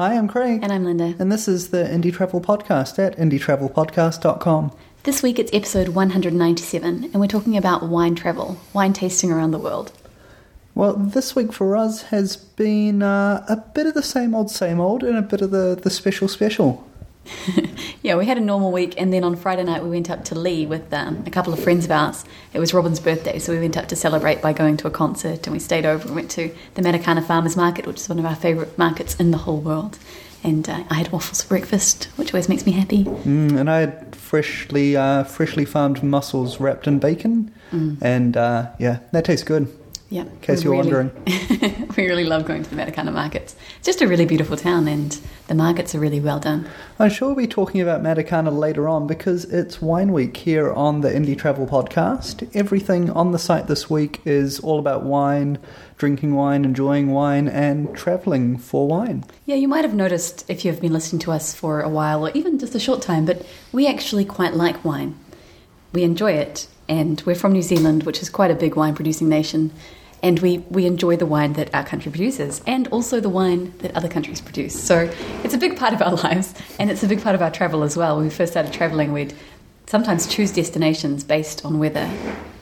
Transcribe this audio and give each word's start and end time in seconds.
Hi, 0.00 0.16
I'm 0.16 0.28
Craig. 0.28 0.60
And 0.62 0.72
I'm 0.72 0.86
Linda. 0.86 1.14
And 1.18 1.30
this 1.30 1.46
is 1.46 1.68
the 1.68 1.84
Indie 1.84 2.10
Travel 2.10 2.40
Podcast 2.40 2.98
at 2.98 3.18
indietravelpodcast.com. 3.18 4.74
This 5.02 5.22
week 5.22 5.38
it's 5.38 5.52
episode 5.52 5.88
197, 5.88 7.04
and 7.04 7.14
we're 7.16 7.26
talking 7.26 7.54
about 7.54 7.82
wine 7.82 8.14
travel, 8.14 8.58
wine 8.72 8.94
tasting 8.94 9.30
around 9.30 9.50
the 9.50 9.58
world. 9.58 9.92
Well, 10.74 10.94
this 10.94 11.36
week 11.36 11.52
for 11.52 11.76
us 11.76 12.04
has 12.04 12.38
been 12.38 13.02
uh, 13.02 13.44
a 13.46 13.56
bit 13.56 13.86
of 13.86 13.92
the 13.92 14.02
same 14.02 14.34
old, 14.34 14.50
same 14.50 14.80
old, 14.80 15.02
and 15.04 15.18
a 15.18 15.20
bit 15.20 15.42
of 15.42 15.50
the, 15.50 15.78
the 15.78 15.90
special, 15.90 16.28
special. 16.28 16.82
yeah, 18.02 18.16
we 18.16 18.26
had 18.26 18.38
a 18.38 18.40
normal 18.40 18.72
week, 18.72 18.94
and 18.98 19.12
then 19.12 19.24
on 19.24 19.36
Friday 19.36 19.64
night 19.64 19.82
we 19.82 19.90
went 19.90 20.10
up 20.10 20.24
to 20.26 20.34
Leigh 20.34 20.66
with 20.66 20.92
um, 20.92 21.22
a 21.26 21.30
couple 21.30 21.52
of 21.52 21.62
friends 21.62 21.84
of 21.84 21.90
ours. 21.90 22.24
It 22.52 22.58
was 22.58 22.74
Robin's 22.74 23.00
birthday, 23.00 23.38
so 23.38 23.52
we 23.52 23.60
went 23.60 23.76
up 23.76 23.88
to 23.88 23.96
celebrate 23.96 24.42
by 24.42 24.52
going 24.52 24.76
to 24.78 24.86
a 24.86 24.90
concert, 24.90 25.46
and 25.46 25.52
we 25.52 25.58
stayed 25.58 25.86
over 25.86 26.06
and 26.06 26.14
went 26.14 26.30
to 26.32 26.54
the 26.74 26.82
Matakana 26.82 27.24
Farmers 27.24 27.56
Market, 27.56 27.86
which 27.86 27.98
is 27.98 28.08
one 28.08 28.18
of 28.18 28.24
our 28.24 28.36
favourite 28.36 28.76
markets 28.78 29.14
in 29.16 29.30
the 29.30 29.38
whole 29.38 29.60
world. 29.60 29.98
And 30.42 30.68
uh, 30.68 30.84
I 30.88 30.94
had 30.94 31.12
waffles 31.12 31.42
for 31.42 31.48
breakfast, 31.48 32.04
which 32.16 32.32
always 32.32 32.48
makes 32.48 32.64
me 32.64 32.72
happy. 32.72 33.04
Mm, 33.04 33.58
and 33.58 33.70
I 33.70 33.80
had 33.80 34.16
freshly 34.16 34.96
uh, 34.96 35.24
freshly 35.24 35.66
farmed 35.66 36.02
mussels 36.02 36.60
wrapped 36.60 36.86
in 36.86 36.98
bacon, 36.98 37.52
mm. 37.70 37.98
and 38.00 38.36
uh, 38.36 38.70
yeah, 38.78 39.00
that 39.12 39.26
tastes 39.26 39.44
good. 39.44 39.68
Yeah. 40.12 40.22
In 40.22 40.40
case 40.40 40.64
you're 40.64 40.72
really, 40.72 40.92
wondering. 40.92 41.88
we 41.96 42.08
really 42.08 42.24
love 42.24 42.44
going 42.44 42.64
to 42.64 42.70
the 42.70 42.74
Matakana 42.74 43.12
markets. 43.12 43.54
It's 43.78 43.86
just 43.86 44.02
a 44.02 44.08
really 44.08 44.26
beautiful 44.26 44.56
town 44.56 44.88
and 44.88 45.16
the 45.46 45.54
markets 45.54 45.94
are 45.94 46.00
really 46.00 46.18
well 46.18 46.40
done. 46.40 46.68
I'm 46.98 47.10
sure 47.10 47.28
we'll 47.28 47.36
be 47.36 47.46
talking 47.46 47.80
about 47.80 48.02
Matakana 48.02 48.52
later 48.56 48.88
on 48.88 49.06
because 49.06 49.44
it's 49.44 49.80
Wine 49.80 50.12
Week 50.12 50.36
here 50.36 50.72
on 50.72 51.02
the 51.02 51.10
Indie 51.10 51.38
Travel 51.38 51.64
Podcast. 51.64 52.50
Everything 52.56 53.08
on 53.10 53.30
the 53.30 53.38
site 53.38 53.68
this 53.68 53.88
week 53.88 54.20
is 54.24 54.58
all 54.58 54.80
about 54.80 55.04
wine, 55.04 55.58
drinking 55.96 56.34
wine, 56.34 56.64
enjoying 56.64 57.12
wine, 57.12 57.46
and 57.46 57.94
traveling 57.94 58.58
for 58.58 58.88
wine. 58.88 59.24
Yeah, 59.46 59.54
you 59.54 59.68
might 59.68 59.84
have 59.84 59.94
noticed 59.94 60.44
if 60.48 60.64
you've 60.64 60.80
been 60.80 60.92
listening 60.92 61.20
to 61.20 61.30
us 61.30 61.54
for 61.54 61.82
a 61.82 61.88
while 61.88 62.26
or 62.26 62.32
even 62.32 62.58
just 62.58 62.74
a 62.74 62.80
short 62.80 63.00
time, 63.00 63.26
but 63.26 63.46
we 63.70 63.86
actually 63.86 64.24
quite 64.24 64.54
like 64.54 64.84
wine. 64.84 65.16
We 65.92 66.02
enjoy 66.02 66.32
it 66.32 66.66
and 66.88 67.22
we're 67.24 67.36
from 67.36 67.52
New 67.52 67.62
Zealand, 67.62 68.02
which 68.02 68.20
is 68.20 68.28
quite 68.28 68.50
a 68.50 68.56
big 68.56 68.74
wine 68.74 68.96
producing 68.96 69.28
nation 69.28 69.70
and 70.22 70.38
we, 70.40 70.58
we 70.70 70.86
enjoy 70.86 71.16
the 71.16 71.26
wine 71.26 71.54
that 71.54 71.74
our 71.74 71.84
country 71.84 72.10
produces 72.10 72.62
and 72.66 72.88
also 72.88 73.20
the 73.20 73.28
wine 73.28 73.72
that 73.78 73.94
other 73.96 74.08
countries 74.08 74.40
produce. 74.40 74.80
So 74.80 75.10
it's 75.44 75.54
a 75.54 75.58
big 75.58 75.76
part 75.76 75.92
of 75.92 76.02
our 76.02 76.14
lives 76.24 76.54
and 76.78 76.90
it's 76.90 77.02
a 77.02 77.08
big 77.08 77.22
part 77.22 77.34
of 77.34 77.42
our 77.42 77.50
travel 77.50 77.82
as 77.82 77.96
well. 77.96 78.16
When 78.16 78.24
we 78.24 78.30
first 78.30 78.52
started 78.52 78.72
traveling, 78.72 79.12
we'd 79.12 79.34
sometimes 79.86 80.26
choose 80.26 80.52
destinations 80.52 81.24
based 81.24 81.64
on 81.64 81.78
whether 81.78 82.08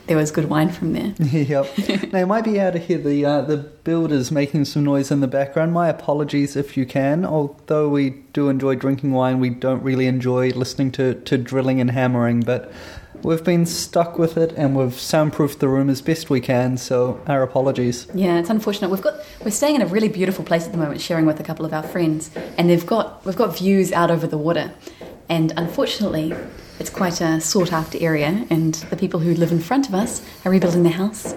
there 0.09 0.17
was 0.17 0.31
good 0.31 0.49
wine 0.49 0.71
from 0.71 0.95
there. 0.95 1.15
yep. 1.19 1.67
now 2.13 2.21
you 2.21 2.27
might 2.27 2.45
be 2.45 2.59
able 2.59 2.73
to 2.73 2.79
hear 2.79 2.97
the 2.97 3.25
uh, 3.25 3.43
the 3.43 3.59
builders 3.59 4.33
making 4.33 4.65
some 4.65 4.85
noise 4.85 5.11
in 5.11 5.21
the 5.21 5.29
background. 5.29 5.73
My 5.73 5.89
apologies 5.89 6.57
if 6.57 6.77
you 6.77 6.87
can. 6.87 7.27
Although 7.27 7.91
we 7.91 8.11
do 8.33 8.49
enjoy 8.49 8.75
drinking 8.77 9.13
wine, 9.13 9.39
we 9.39 9.51
don't 9.51 9.83
really 9.83 10.07
enjoy 10.07 10.51
listening 10.51 10.91
to, 10.93 11.15
to 11.15 11.37
drilling 11.37 11.81
and 11.81 11.91
hammering. 11.91 12.41
But 12.41 12.73
We've 13.23 13.43
been 13.43 13.67
stuck 13.67 14.19
with 14.19 14.37
it 14.37 14.53
and 14.57 14.77
we've 14.77 14.99
soundproofed 14.99 15.59
the 15.59 15.69
room 15.69 15.91
as 15.91 16.01
best 16.01 16.31
we 16.31 16.41
can, 16.41 16.77
so 16.77 17.21
our 17.27 17.43
apologies. 17.43 18.07
Yeah, 18.15 18.39
it's 18.39 18.51
unfortunate. 18.51 18.91
We've 18.91 19.03
got 19.03 19.15
we're 19.45 19.51
staying 19.51 19.77
in 19.77 19.83
a 19.83 19.87
really 19.87 20.09
beautiful 20.09 20.45
place 20.45 20.67
at 20.67 20.73
the 20.73 20.79
moment, 20.79 21.01
sharing 21.01 21.27
with 21.27 21.41
a 21.41 21.43
couple 21.43 21.67
of 21.67 21.73
our 21.73 21.83
friends, 21.83 22.31
and 22.57 22.71
they've 22.71 22.87
got 22.87 23.25
we've 23.25 23.37
got 23.37 23.57
views 23.59 23.93
out 23.93 24.11
over 24.11 24.27
the 24.27 24.39
water. 24.39 24.73
And 25.29 25.53
unfortunately, 25.57 26.35
it's 26.79 26.91
quite 26.91 27.21
a 27.21 27.41
sought 27.41 27.73
after 27.73 27.99
area 28.01 28.47
and 28.51 28.75
the 28.75 28.97
people 28.97 29.21
who 29.21 29.35
live 29.35 29.53
in 29.53 29.61
front 29.61 29.89
of 29.89 29.95
us 29.95 30.25
are 30.45 30.51
rebuilding 30.51 30.85
their 30.85 30.93
house. 30.93 31.35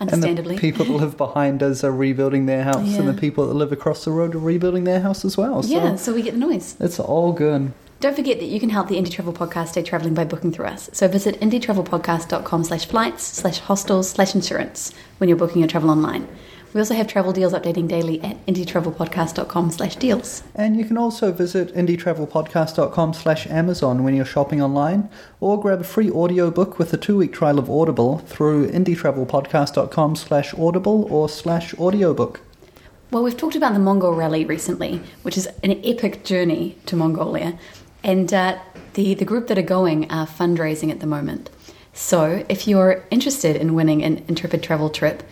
Understandably. 0.00 0.56
And 0.56 0.58
the 0.58 0.60
people 0.60 0.84
that 0.86 0.92
live 0.92 1.16
behind 1.16 1.62
us 1.62 1.82
are 1.82 1.92
rebuilding 1.92 2.46
their 2.46 2.64
house, 2.64 2.86
yeah. 2.86 2.98
and 2.98 3.08
the 3.08 3.14
people 3.14 3.46
that 3.46 3.54
live 3.54 3.72
across 3.72 4.04
the 4.04 4.10
road 4.10 4.34
are 4.34 4.38
rebuilding 4.38 4.84
their 4.84 5.00
house 5.00 5.24
as 5.24 5.36
well. 5.36 5.62
So 5.62 5.70
yeah, 5.70 5.94
so 5.96 6.12
we 6.12 6.22
get 6.22 6.34
the 6.34 6.40
noise. 6.40 6.76
It's 6.80 6.98
all 7.00 7.32
good. 7.32 7.72
Don't 8.04 8.14
forget 8.14 8.38
that 8.40 8.48
you 8.48 8.60
can 8.60 8.68
help 8.68 8.88
the 8.88 8.96
Indie 8.96 9.10
Travel 9.10 9.32
Podcast 9.32 9.68
stay 9.68 9.82
travelling 9.82 10.12
by 10.12 10.26
booking 10.26 10.52
through 10.52 10.66
us. 10.66 10.90
So 10.92 11.08
visit 11.08 11.40
indietravelpodcast.com 11.40 12.64
slash 12.64 12.84
flights, 12.84 13.22
slash 13.24 13.60
hostels, 13.60 14.10
slash 14.10 14.34
insurance 14.34 14.92
when 15.16 15.30
you're 15.30 15.38
booking 15.38 15.60
your 15.60 15.68
travel 15.68 15.88
online. 15.88 16.28
We 16.74 16.82
also 16.82 16.92
have 16.92 17.06
travel 17.06 17.32
deals 17.32 17.54
updating 17.54 17.88
daily 17.88 18.20
at 18.20 18.44
indietravelpodcast.com 18.44 19.70
slash 19.70 19.96
deals. 19.96 20.42
And 20.54 20.76
you 20.76 20.84
can 20.84 20.98
also 20.98 21.32
visit 21.32 21.74
indietravelpodcast.com 21.74 23.14
slash 23.14 23.46
Amazon 23.46 24.04
when 24.04 24.14
you're 24.14 24.26
shopping 24.26 24.60
online, 24.60 25.08
or 25.40 25.58
grab 25.58 25.80
a 25.80 25.84
free 25.84 26.10
audiobook 26.10 26.78
with 26.78 26.92
a 26.92 26.98
two-week 26.98 27.32
trial 27.32 27.58
of 27.58 27.70
Audible 27.70 28.18
through 28.18 28.68
indietravelpodcast.com 28.68 30.16
slash 30.16 30.52
audible 30.52 31.10
or 31.10 31.30
slash 31.30 31.72
audiobook. 31.78 32.42
Well, 33.10 33.22
we've 33.22 33.36
talked 33.36 33.56
about 33.56 33.72
the 33.72 33.78
Mongol 33.78 34.12
Rally 34.12 34.44
recently, 34.44 35.00
which 35.22 35.38
is 35.38 35.46
an 35.62 35.80
epic 35.84 36.22
journey 36.24 36.76
to 36.84 36.96
Mongolia. 36.96 37.58
And 38.04 38.32
uh, 38.32 38.58
the, 38.92 39.14
the 39.14 39.24
group 39.24 39.48
that 39.48 39.58
are 39.58 39.62
going 39.62 40.10
are 40.12 40.26
fundraising 40.26 40.90
at 40.90 41.00
the 41.00 41.06
moment. 41.06 41.50
So 41.92 42.44
if 42.48 42.68
you're 42.68 43.04
interested 43.10 43.56
in 43.56 43.74
winning 43.74 44.04
an 44.04 44.24
Intrepid 44.28 44.62
travel 44.62 44.90
trip, 44.90 45.22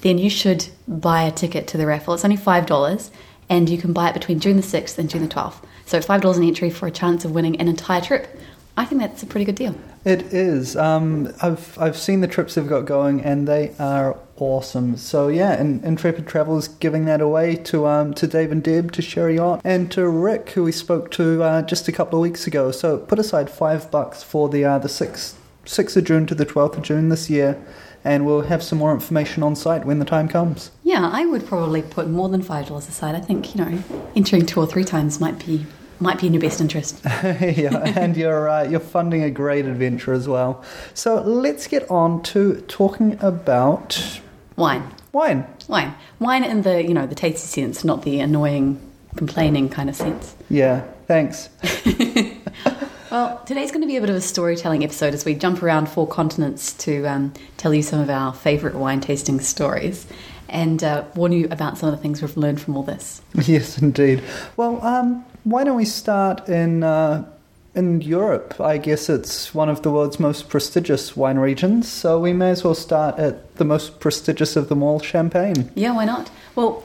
then 0.00 0.18
you 0.18 0.30
should 0.30 0.66
buy 0.88 1.22
a 1.22 1.30
ticket 1.30 1.68
to 1.68 1.76
the 1.76 1.86
raffle. 1.86 2.14
It's 2.14 2.24
only 2.24 2.36
$5 2.36 3.10
and 3.48 3.68
you 3.68 3.78
can 3.78 3.92
buy 3.92 4.08
it 4.08 4.14
between 4.14 4.40
June 4.40 4.56
the 4.56 4.62
6th 4.62 4.98
and 4.98 5.10
June 5.10 5.22
the 5.22 5.28
12th. 5.28 5.62
So 5.84 5.98
$5 6.00 6.36
an 6.36 6.42
entry 6.42 6.70
for 6.70 6.86
a 6.86 6.90
chance 6.90 7.24
of 7.24 7.32
winning 7.32 7.60
an 7.60 7.68
entire 7.68 8.00
trip. 8.00 8.40
I 8.76 8.86
think 8.86 9.00
that's 9.00 9.22
a 9.22 9.26
pretty 9.26 9.44
good 9.44 9.56
deal. 9.56 9.74
It 10.04 10.32
is. 10.32 10.76
Um, 10.76 11.32
I've 11.42 11.78
I've 11.78 11.96
seen 11.96 12.22
the 12.22 12.26
trips 12.26 12.54
they've 12.54 12.66
got 12.66 12.86
going, 12.86 13.20
and 13.20 13.46
they 13.46 13.74
are 13.78 14.16
awesome. 14.42 14.96
So 14.96 15.28
yeah, 15.28 15.52
and 15.52 15.84
Intrepid 15.84 16.26
Travel's 16.26 16.68
giving 16.68 17.04
that 17.06 17.20
away 17.20 17.56
to 17.56 17.86
um 17.86 18.14
to 18.14 18.26
Dave 18.26 18.52
and 18.52 18.62
Deb, 18.62 18.92
to 18.92 19.02
Sherry 19.02 19.38
Ott, 19.38 19.60
and 19.64 19.90
to 19.92 20.08
Rick, 20.08 20.50
who 20.50 20.64
we 20.64 20.72
spoke 20.72 21.10
to 21.12 21.42
uh, 21.42 21.62
just 21.62 21.88
a 21.88 21.92
couple 21.92 22.18
of 22.18 22.22
weeks 22.22 22.46
ago. 22.46 22.70
So 22.70 22.98
put 22.98 23.18
aside 23.18 23.50
five 23.50 23.90
bucks 23.90 24.22
for 24.22 24.48
the 24.48 24.64
uh, 24.64 24.78
the 24.78 24.88
sixth 24.88 25.38
sixth 25.64 25.96
of 25.96 26.04
June 26.04 26.26
to 26.26 26.34
the 26.34 26.44
twelfth 26.44 26.76
of 26.76 26.82
June 26.82 27.08
this 27.08 27.30
year. 27.30 27.62
And 28.04 28.26
we'll 28.26 28.42
have 28.42 28.64
some 28.64 28.78
more 28.78 28.92
information 28.92 29.44
on 29.44 29.54
site 29.54 29.84
when 29.84 30.00
the 30.00 30.04
time 30.04 30.26
comes. 30.26 30.72
Yeah, 30.82 31.08
I 31.12 31.24
would 31.24 31.46
probably 31.46 31.82
put 31.82 32.08
more 32.08 32.28
than 32.28 32.42
five 32.42 32.66
dollars 32.66 32.88
aside. 32.88 33.14
I 33.14 33.20
think 33.20 33.54
you 33.54 33.64
know, 33.64 33.84
entering 34.16 34.44
two 34.44 34.58
or 34.58 34.66
three 34.66 34.82
times 34.82 35.20
might 35.20 35.46
be 35.46 35.66
might 36.02 36.20
be 36.20 36.26
in 36.26 36.34
your 36.34 36.40
best 36.40 36.60
interest. 36.60 37.00
yeah, 37.04 37.76
and 37.96 38.16
you're 38.16 38.48
uh, 38.48 38.64
you're 38.64 38.80
funding 38.80 39.22
a 39.22 39.30
great 39.30 39.64
adventure 39.64 40.12
as 40.12 40.28
well. 40.28 40.62
So 40.94 41.22
let's 41.22 41.66
get 41.66 41.88
on 41.90 42.22
to 42.24 42.60
talking 42.62 43.16
about 43.20 44.20
wine. 44.56 44.94
Wine. 45.12 45.46
Wine. 45.68 45.94
Wine 46.18 46.44
in 46.44 46.62
the 46.62 46.82
you 46.82 46.94
know 46.94 47.06
the 47.06 47.14
tasty 47.14 47.46
sense, 47.46 47.84
not 47.84 48.02
the 48.02 48.20
annoying, 48.20 48.80
complaining 49.16 49.68
kind 49.68 49.88
of 49.88 49.96
sense. 49.96 50.34
Yeah. 50.48 50.84
Thanks. 51.06 51.48
well, 53.10 53.42
today's 53.44 53.70
going 53.70 53.82
to 53.82 53.86
be 53.86 53.96
a 53.96 54.00
bit 54.00 54.10
of 54.10 54.16
a 54.16 54.20
storytelling 54.20 54.84
episode 54.84 55.14
as 55.14 55.24
we 55.24 55.34
jump 55.34 55.62
around 55.62 55.88
four 55.88 56.06
continents 56.06 56.72
to 56.74 57.04
um, 57.06 57.32
tell 57.56 57.74
you 57.74 57.82
some 57.82 58.00
of 58.00 58.08
our 58.08 58.32
favourite 58.32 58.76
wine 58.76 59.00
tasting 59.00 59.40
stories 59.40 60.06
and 60.48 60.84
uh, 60.84 61.04
warn 61.14 61.32
you 61.32 61.48
about 61.50 61.78
some 61.78 61.88
of 61.88 61.96
the 61.96 62.00
things 62.00 62.22
we've 62.22 62.36
learned 62.36 62.60
from 62.60 62.76
all 62.76 62.82
this. 62.82 63.22
Yes, 63.46 63.78
indeed. 63.78 64.22
Well, 64.56 64.84
um, 64.84 65.24
why 65.44 65.64
don't 65.64 65.76
we 65.76 65.84
start 65.84 66.48
in 66.48 66.82
uh, 66.82 67.28
in 67.74 68.00
Europe? 68.00 68.60
I 68.60 68.78
guess 68.78 69.08
it's 69.08 69.54
one 69.54 69.68
of 69.68 69.82
the 69.82 69.90
world's 69.90 70.20
most 70.20 70.48
prestigious 70.48 71.16
wine 71.16 71.38
regions, 71.38 71.90
so 71.90 72.18
we 72.18 72.32
may 72.32 72.50
as 72.50 72.64
well 72.64 72.74
start 72.74 73.18
at 73.18 73.56
the 73.56 73.64
most 73.64 74.00
prestigious 74.00 74.56
of 74.56 74.68
them 74.68 74.82
all, 74.82 75.00
Champagne. 75.00 75.70
Yeah, 75.74 75.94
why 75.94 76.04
not? 76.04 76.30
Well, 76.54 76.84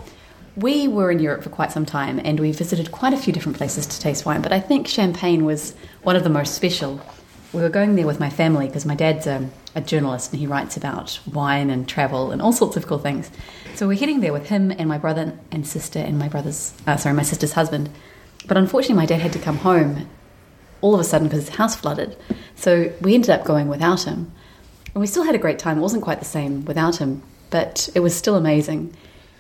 we 0.55 0.87
were 0.87 1.11
in 1.11 1.19
Europe 1.19 1.43
for 1.43 1.49
quite 1.49 1.71
some 1.71 1.85
time, 1.85 2.19
and 2.23 2.39
we 2.39 2.51
visited 2.51 2.91
quite 2.91 3.13
a 3.13 3.17
few 3.17 3.33
different 3.33 3.57
places 3.57 3.85
to 3.85 3.99
taste 3.99 4.25
wine. 4.25 4.41
But 4.41 4.53
I 4.53 4.59
think 4.59 4.87
Champagne 4.87 5.45
was 5.45 5.75
one 6.03 6.15
of 6.15 6.23
the 6.23 6.29
most 6.29 6.55
special. 6.55 7.01
We 7.53 7.61
were 7.61 7.69
going 7.69 7.95
there 7.95 8.07
with 8.07 8.19
my 8.19 8.29
family 8.29 8.67
because 8.67 8.85
my 8.85 8.95
dad's 8.95 9.27
a, 9.27 9.49
a 9.75 9.81
journalist 9.81 10.31
and 10.31 10.39
he 10.39 10.47
writes 10.47 10.75
about 10.75 11.19
wine 11.31 11.69
and 11.69 11.87
travel 11.87 12.31
and 12.31 12.41
all 12.41 12.51
sorts 12.51 12.75
of 12.75 12.87
cool 12.87 12.97
things. 12.97 13.31
So 13.75 13.87
we're 13.87 13.97
heading 13.97 14.19
there 14.19 14.33
with 14.33 14.49
him 14.49 14.71
and 14.71 14.89
my 14.89 14.97
brother 14.97 15.37
and 15.51 15.65
sister 15.65 15.99
and 15.99 16.19
my 16.19 16.27
brother's, 16.27 16.73
uh, 16.85 16.97
sorry, 16.97 17.15
my 17.15 17.23
sister's 17.23 17.53
husband. 17.53 17.89
But 18.47 18.57
unfortunately, 18.57 18.97
my 18.97 19.05
dad 19.05 19.21
had 19.21 19.33
to 19.33 19.39
come 19.39 19.57
home 19.57 20.09
all 20.81 20.93
of 20.93 20.99
a 20.99 21.03
sudden 21.03 21.27
because 21.27 21.47
his 21.47 21.55
house 21.55 21.75
flooded. 21.75 22.15
So 22.55 22.91
we 23.01 23.13
ended 23.13 23.29
up 23.29 23.43
going 23.43 23.67
without 23.67 24.03
him. 24.03 24.31
And 24.93 25.01
we 25.01 25.07
still 25.07 25.23
had 25.23 25.35
a 25.35 25.39
great 25.39 25.59
time. 25.59 25.77
It 25.77 25.81
wasn't 25.81 26.03
quite 26.03 26.19
the 26.19 26.25
same 26.25 26.65
without 26.65 26.97
him, 26.97 27.21
but 27.49 27.89
it 27.93 27.99
was 27.99 28.15
still 28.15 28.35
amazing. 28.35 28.95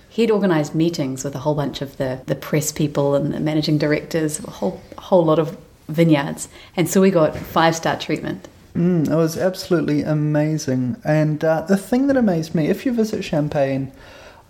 He'd 0.09 0.31
organised 0.31 0.75
meetings 0.75 1.23
with 1.23 1.35
a 1.35 1.39
whole 1.39 1.55
bunch 1.55 1.81
of 1.81 1.97
the, 1.97 2.21
the 2.25 2.35
press 2.35 2.71
people 2.71 3.15
and 3.15 3.33
the 3.33 3.39
managing 3.39 3.77
directors, 3.77 4.39
a 4.39 4.49
whole, 4.49 4.81
whole 4.97 5.25
lot 5.25 5.39
of 5.39 5.57
vineyards. 5.87 6.47
And 6.75 6.89
so 6.89 7.01
we 7.01 7.11
got 7.11 7.35
five 7.35 7.75
star 7.75 7.97
treatment. 7.97 8.47
Mm, 8.75 9.09
it 9.09 9.15
was 9.15 9.37
absolutely 9.37 10.03
amazing. 10.03 10.97
And 11.03 11.43
uh, 11.43 11.61
the 11.61 11.77
thing 11.77 12.07
that 12.07 12.17
amazed 12.17 12.53
me, 12.53 12.67
if 12.67 12.85
you 12.85 12.93
visit 12.93 13.23
Champagne, 13.23 13.91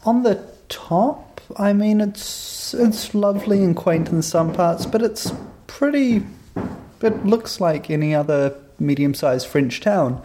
on 0.03 0.23
the 0.23 0.43
top 0.67 1.27
I 1.55 1.73
mean, 1.73 2.01
it's 2.01 2.73
it's 2.73 3.15
lovely 3.15 3.63
and 3.63 3.75
quaint 3.75 4.09
in 4.09 4.21
some 4.21 4.51
parts, 4.51 4.85
but 4.85 5.01
it's 5.01 5.31
pretty. 5.67 6.23
It 7.01 7.25
looks 7.25 7.59
like 7.59 7.89
any 7.89 8.13
other 8.13 8.55
medium-sized 8.79 9.47
French 9.47 9.81
town. 9.81 10.21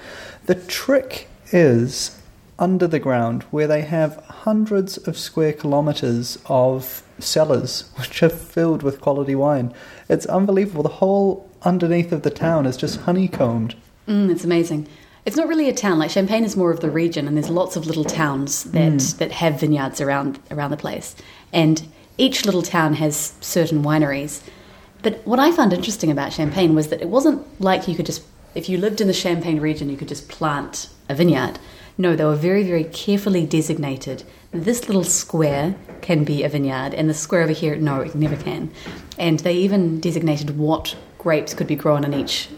The 0.46 0.54
trick 0.54 1.28
is 1.52 2.18
under 2.58 2.86
the 2.86 2.98
ground, 2.98 3.42
where 3.50 3.66
they 3.66 3.82
have 3.82 4.16
hundreds 4.28 4.96
of 4.96 5.18
square 5.18 5.52
kilometers 5.52 6.38
of 6.46 7.02
cellars 7.18 7.90
which 7.96 8.22
are 8.22 8.28
filled 8.28 8.82
with 8.82 9.00
quality 9.00 9.34
wine. 9.34 9.74
It's 10.08 10.26
unbelievable. 10.26 10.82
The 10.82 10.88
whole 10.88 11.48
underneath 11.62 12.12
of 12.12 12.22
the 12.22 12.30
town 12.30 12.66
is 12.66 12.76
just 12.76 13.00
honeycombed. 13.00 13.74
Mm, 14.08 14.30
it's 14.30 14.44
amazing. 14.44 14.88
It's 15.24 15.36
not 15.36 15.46
really 15.46 15.68
a 15.68 15.74
town. 15.74 15.98
Like 15.98 16.10
Champagne 16.10 16.44
is 16.44 16.56
more 16.56 16.72
of 16.72 16.80
the 16.80 16.90
region, 16.90 17.28
and 17.28 17.36
there's 17.36 17.48
lots 17.48 17.76
of 17.76 17.86
little 17.86 18.04
towns 18.04 18.64
that 18.64 18.98
that 19.18 19.30
have 19.32 19.60
vineyards 19.60 20.00
around 20.00 20.40
around 20.50 20.72
the 20.72 20.76
place, 20.76 21.14
and 21.52 21.86
each 22.18 22.44
little 22.44 22.62
town 22.62 22.94
has 22.94 23.34
certain 23.40 23.84
wineries. 23.84 24.42
But 25.02 25.26
what 25.26 25.38
I 25.38 25.50
found 25.50 25.72
interesting 25.72 26.10
about 26.10 26.32
Champagne 26.32 26.74
was 26.74 26.88
that 26.88 27.02
it 27.02 27.08
wasn't 27.08 27.60
like 27.60 27.88
you 27.88 27.96
could 27.96 28.06
just, 28.06 28.22
if 28.54 28.68
you 28.68 28.78
lived 28.78 29.00
in 29.00 29.08
the 29.08 29.12
Champagne 29.12 29.60
region, 29.60 29.90
you 29.90 29.96
could 29.96 30.08
just 30.08 30.28
plant 30.28 30.88
a 31.08 31.14
vineyard. 31.14 31.58
No, 31.98 32.16
they 32.16 32.24
were 32.24 32.36
very, 32.36 32.62
very 32.62 32.84
carefully 32.84 33.44
designated. 33.44 34.24
This 34.52 34.88
little 34.88 35.04
square 35.04 35.74
can 36.00 36.24
be 36.24 36.42
a 36.42 36.48
vineyard, 36.48 36.94
and 36.94 37.08
the 37.08 37.14
square 37.14 37.42
over 37.42 37.52
here, 37.52 37.76
no, 37.76 38.00
it 38.00 38.14
never 38.14 38.36
can. 38.36 38.70
And 39.18 39.40
they 39.40 39.54
even 39.54 40.00
designated 40.00 40.56
what 40.58 40.96
grapes 41.18 41.54
could 41.54 41.66
be 41.66 41.76
grown 41.76 42.04
on 42.04 42.14
each 42.14 42.48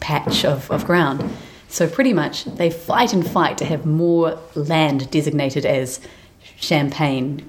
patch 0.00 0.44
of, 0.44 0.70
of 0.70 0.86
ground. 0.86 1.28
So 1.68 1.88
pretty 1.88 2.12
much 2.12 2.44
they 2.44 2.70
fight 2.70 3.12
and 3.12 3.26
fight 3.26 3.58
to 3.58 3.64
have 3.64 3.86
more 3.86 4.38
land 4.54 5.10
designated 5.10 5.64
as 5.64 6.00
champagne, 6.56 7.48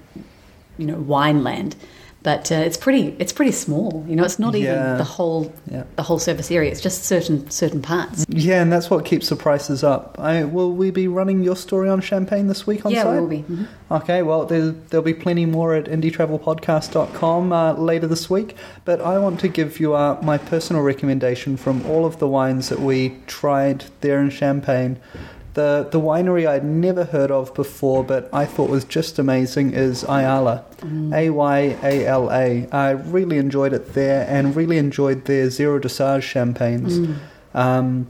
you 0.78 0.86
know, 0.86 1.00
wine 1.00 1.44
land. 1.44 1.76
But 2.24 2.52
uh, 2.52 2.56
it's 2.56 2.78
pretty 2.78 3.16
it's 3.18 3.34
pretty 3.34 3.52
small. 3.52 4.06
You 4.08 4.16
know, 4.16 4.24
it's 4.24 4.38
not 4.38 4.54
even 4.54 4.76
Yeah. 4.76 4.96
the 4.98 5.04
whole 5.04 5.52
Yeah. 5.72 5.84
the 5.96 6.04
whole 6.04 6.20
surface 6.20 6.52
area. 6.52 6.70
It's 6.72 6.80
just 6.82 7.04
certain 7.06 7.50
certain 7.50 7.82
parts. 7.82 8.26
Yeah, 8.30 8.62
and 8.62 8.72
that's 8.72 8.90
what 8.92 9.06
keeps 9.06 9.30
the 9.30 9.36
prices 9.36 9.84
up. 9.84 10.18
I, 10.20 10.44
will 10.44 10.72
we 10.72 10.92
be 10.92 11.08
running 11.08 11.44
your 11.44 11.56
story 11.56 11.90
on 11.90 12.00
champagne 12.02 12.48
this 12.48 12.68
week 12.68 12.86
on 12.86 12.92
yeah, 12.92 13.04
site? 13.04 13.14
we 13.14 13.20
will 13.20 13.28
be. 13.28 13.44
Mhm. 13.44 13.68
Okay, 13.90 14.22
well, 14.22 14.46
there, 14.46 14.70
there'll 14.90 15.04
be 15.04 15.16
plenty 15.16 15.46
more 15.48 15.74
at 15.74 15.86
indietravelpodcast.com 15.86 17.52
uh, 17.52 17.74
later 17.74 18.08
this 18.08 18.30
week. 18.30 18.56
But 18.86 19.02
I 19.02 19.18
want 19.18 19.40
to 19.42 19.48
give 19.48 19.80
you 19.80 19.94
uh, 19.96 20.18
my 20.22 20.38
personal 20.38 20.82
recommendation 20.84 21.58
from 21.58 21.86
all 21.88 22.06
of 22.06 22.20
the 22.20 22.28
wines 22.28 22.70
that 22.70 22.80
we 22.80 23.18
tried 23.28 23.86
there 24.02 24.20
in 24.22 24.30
Champagne. 24.30 24.98
The, 25.54 25.88
the 25.92 26.00
winery 26.00 26.48
I'd 26.48 26.64
never 26.64 27.04
heard 27.04 27.30
of 27.30 27.54
before, 27.54 28.04
but 28.06 28.30
I 28.32 28.46
thought 28.46 28.70
was 28.70 28.86
just 28.86 29.20
amazing, 29.20 29.74
is 29.74 30.04
Ayala. 30.04 30.64
A 31.14 31.30
Y 31.30 31.60
A 31.84 32.06
L 32.08 32.32
A. 32.32 32.68
I 32.72 32.92
really 32.92 33.38
enjoyed 33.38 33.74
it 33.74 33.94
there 33.94 34.26
and 34.30 34.56
really 34.56 34.78
enjoyed 34.78 35.26
their 35.26 35.50
Zero 35.50 35.78
Dosage 35.78 36.24
champagnes. 36.24 37.00
Um, 37.54 38.08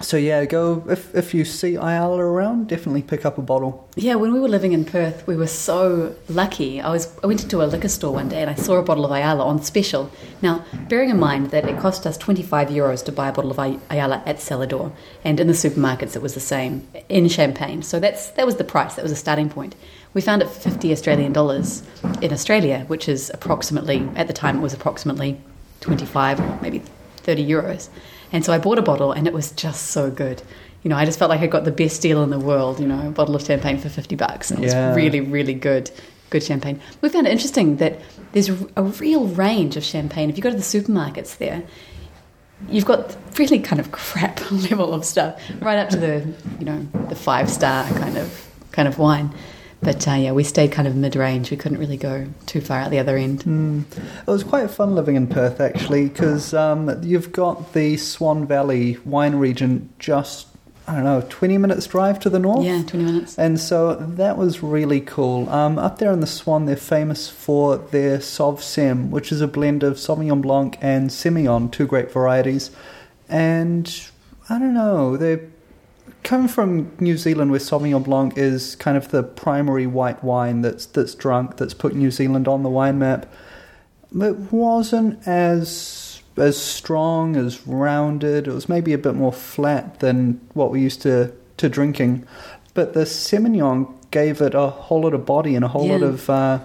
so, 0.00 0.16
yeah, 0.16 0.44
go 0.44 0.84
if, 0.88 1.12
if 1.14 1.34
you 1.34 1.44
see 1.44 1.74
Ayala 1.74 2.18
around, 2.18 2.68
definitely 2.68 3.02
pick 3.02 3.26
up 3.26 3.36
a 3.36 3.42
bottle. 3.42 3.88
Yeah, 3.96 4.14
when 4.14 4.32
we 4.32 4.38
were 4.38 4.48
living 4.48 4.72
in 4.72 4.84
Perth, 4.84 5.26
we 5.26 5.36
were 5.36 5.48
so 5.48 6.14
lucky. 6.28 6.80
I 6.80 6.90
was 6.90 7.16
I 7.24 7.26
went 7.26 7.42
into 7.42 7.62
a 7.62 7.66
liquor 7.66 7.88
store 7.88 8.12
one 8.14 8.28
day 8.28 8.40
and 8.40 8.48
I 8.48 8.54
saw 8.54 8.76
a 8.76 8.82
bottle 8.82 9.04
of 9.04 9.10
Ayala 9.10 9.44
on 9.44 9.60
special. 9.60 10.10
Now, 10.40 10.64
bearing 10.88 11.10
in 11.10 11.18
mind 11.18 11.50
that 11.50 11.68
it 11.68 11.80
cost 11.80 12.06
us 12.06 12.16
25 12.16 12.68
euros 12.68 13.04
to 13.06 13.12
buy 13.12 13.28
a 13.28 13.32
bottle 13.32 13.50
of 13.50 13.58
Ayala 13.58 14.22
at 14.24 14.40
cellar 14.40 14.66
door, 14.66 14.92
and 15.24 15.40
in 15.40 15.48
the 15.48 15.52
supermarkets 15.52 16.14
it 16.14 16.22
was 16.22 16.34
the 16.34 16.40
same 16.40 16.86
in 17.08 17.28
Champagne. 17.28 17.82
So 17.82 17.98
that's 17.98 18.30
that 18.30 18.46
was 18.46 18.56
the 18.56 18.64
price. 18.64 18.94
That 18.94 19.02
was 19.02 19.12
a 19.12 19.16
starting 19.16 19.48
point. 19.48 19.74
We 20.14 20.20
found 20.20 20.42
it 20.42 20.48
for 20.48 20.60
50 20.60 20.92
Australian 20.92 21.32
dollars 21.32 21.82
in 22.22 22.32
Australia, 22.32 22.84
which 22.86 23.08
is 23.08 23.30
approximately 23.34 24.08
at 24.14 24.28
the 24.28 24.32
time 24.32 24.58
it 24.58 24.62
was 24.62 24.74
approximately 24.74 25.40
25 25.80 26.40
or 26.40 26.58
maybe 26.62 26.82
30 27.16 27.48
euros. 27.48 27.88
And 28.32 28.44
so 28.44 28.52
I 28.52 28.58
bought 28.58 28.78
a 28.78 28.82
bottle 28.82 29.12
and 29.12 29.26
it 29.26 29.32
was 29.32 29.52
just 29.52 29.88
so 29.88 30.10
good. 30.10 30.42
You 30.82 30.90
know, 30.90 30.96
I 30.96 31.04
just 31.04 31.18
felt 31.18 31.28
like 31.30 31.40
I 31.40 31.46
got 31.46 31.64
the 31.64 31.72
best 31.72 32.02
deal 32.02 32.22
in 32.22 32.30
the 32.30 32.38
world, 32.38 32.78
you 32.78 32.86
know, 32.86 33.08
a 33.08 33.10
bottle 33.10 33.34
of 33.34 33.42
champagne 33.42 33.78
for 33.78 33.88
50 33.88 34.16
bucks. 34.16 34.50
And 34.50 34.60
it 34.60 34.66
was 34.66 34.96
really, 34.96 35.20
really 35.20 35.54
good, 35.54 35.90
good 36.30 36.42
champagne. 36.42 36.80
We 37.00 37.08
found 37.08 37.26
it 37.26 37.30
interesting 37.30 37.76
that 37.76 38.00
there's 38.32 38.48
a 38.48 38.82
real 38.82 39.26
range 39.26 39.76
of 39.76 39.84
champagne. 39.84 40.30
If 40.30 40.36
you 40.36 40.42
go 40.42 40.50
to 40.50 40.56
the 40.56 40.62
supermarkets 40.62 41.38
there, 41.38 41.62
you've 42.68 42.84
got 42.84 43.16
really 43.38 43.58
kind 43.58 43.80
of 43.80 43.92
crap 43.92 44.50
level 44.50 44.94
of 44.94 45.04
stuff, 45.04 45.40
right 45.60 45.78
up 45.78 45.88
to 45.90 45.96
the, 45.96 46.34
you 46.58 46.64
know, 46.64 46.86
the 47.08 47.16
five 47.16 47.50
star 47.50 47.88
kind 47.90 48.16
of 48.16 48.48
kind 48.72 48.86
of 48.88 48.98
wine. 48.98 49.32
But 49.80 50.08
uh, 50.08 50.14
yeah, 50.14 50.32
we 50.32 50.42
stayed 50.44 50.72
kind 50.72 50.88
of 50.88 50.96
mid 50.96 51.14
range. 51.14 51.50
We 51.50 51.56
couldn't 51.56 51.78
really 51.78 51.96
go 51.96 52.26
too 52.46 52.60
far 52.60 52.80
out 52.80 52.90
the 52.90 52.98
other 52.98 53.16
end. 53.16 53.44
Mm. 53.44 53.84
It 53.96 54.26
was 54.26 54.42
quite 54.42 54.70
fun 54.70 54.94
living 54.94 55.14
in 55.14 55.28
Perth 55.28 55.60
actually 55.60 56.08
because 56.08 56.52
um, 56.52 57.02
you've 57.02 57.32
got 57.32 57.72
the 57.74 57.96
Swan 57.96 58.46
Valley 58.46 58.98
wine 59.04 59.36
region 59.36 59.88
just, 60.00 60.48
I 60.88 60.96
don't 60.96 61.04
know, 61.04 61.24
20 61.28 61.58
minutes 61.58 61.86
drive 61.86 62.18
to 62.20 62.30
the 62.30 62.40
north. 62.40 62.64
Yeah, 62.64 62.82
20 62.82 63.04
minutes. 63.04 63.38
And 63.38 63.60
so 63.60 63.94
that 63.94 64.36
was 64.36 64.64
really 64.64 65.00
cool. 65.00 65.48
Um, 65.48 65.78
up 65.78 65.98
there 65.98 66.12
in 66.12 66.20
the 66.20 66.26
Swan, 66.26 66.66
they're 66.66 66.76
famous 66.76 67.28
for 67.30 67.78
their 67.78 68.18
Sauv 68.18 68.60
Sem, 68.60 69.12
which 69.12 69.30
is 69.30 69.40
a 69.40 69.48
blend 69.48 69.84
of 69.84 69.94
Sauvignon 69.94 70.42
Blanc 70.42 70.76
and 70.80 71.08
Semillon, 71.10 71.70
two 71.70 71.86
great 71.86 72.10
varieties. 72.10 72.72
And 73.28 74.08
I 74.50 74.58
don't 74.58 74.74
know, 74.74 75.16
they 75.16 75.40
come 76.22 76.48
from 76.48 76.92
New 77.00 77.16
Zealand, 77.16 77.50
where 77.50 77.60
Sauvignon 77.60 78.04
Blanc 78.04 78.36
is 78.36 78.76
kind 78.76 78.96
of 78.96 79.08
the 79.08 79.22
primary 79.22 79.86
white 79.86 80.22
wine 80.22 80.62
that's 80.62 80.86
that's 80.86 81.14
drunk, 81.14 81.56
that's 81.56 81.74
put 81.74 81.94
New 81.94 82.10
Zealand 82.10 82.48
on 82.48 82.62
the 82.62 82.68
wine 82.68 82.98
map. 82.98 83.32
It 84.14 84.36
wasn't 84.52 85.26
as 85.26 86.22
as 86.36 86.56
strong, 86.56 87.36
as 87.36 87.66
rounded. 87.66 88.46
It 88.46 88.52
was 88.52 88.68
maybe 88.68 88.92
a 88.92 88.98
bit 88.98 89.14
more 89.14 89.32
flat 89.32 90.00
than 90.00 90.40
what 90.54 90.70
we 90.70 90.80
used 90.80 91.02
to 91.02 91.32
to 91.58 91.68
drinking. 91.68 92.26
But 92.74 92.94
the 92.94 93.04
Semillon 93.04 93.92
gave 94.10 94.40
it 94.40 94.54
a 94.54 94.68
whole 94.68 95.02
lot 95.02 95.14
of 95.14 95.26
body 95.26 95.54
and 95.54 95.64
a 95.64 95.68
whole 95.68 95.88
lot 95.88 96.02
of 96.02 96.30
uh, 96.30 96.60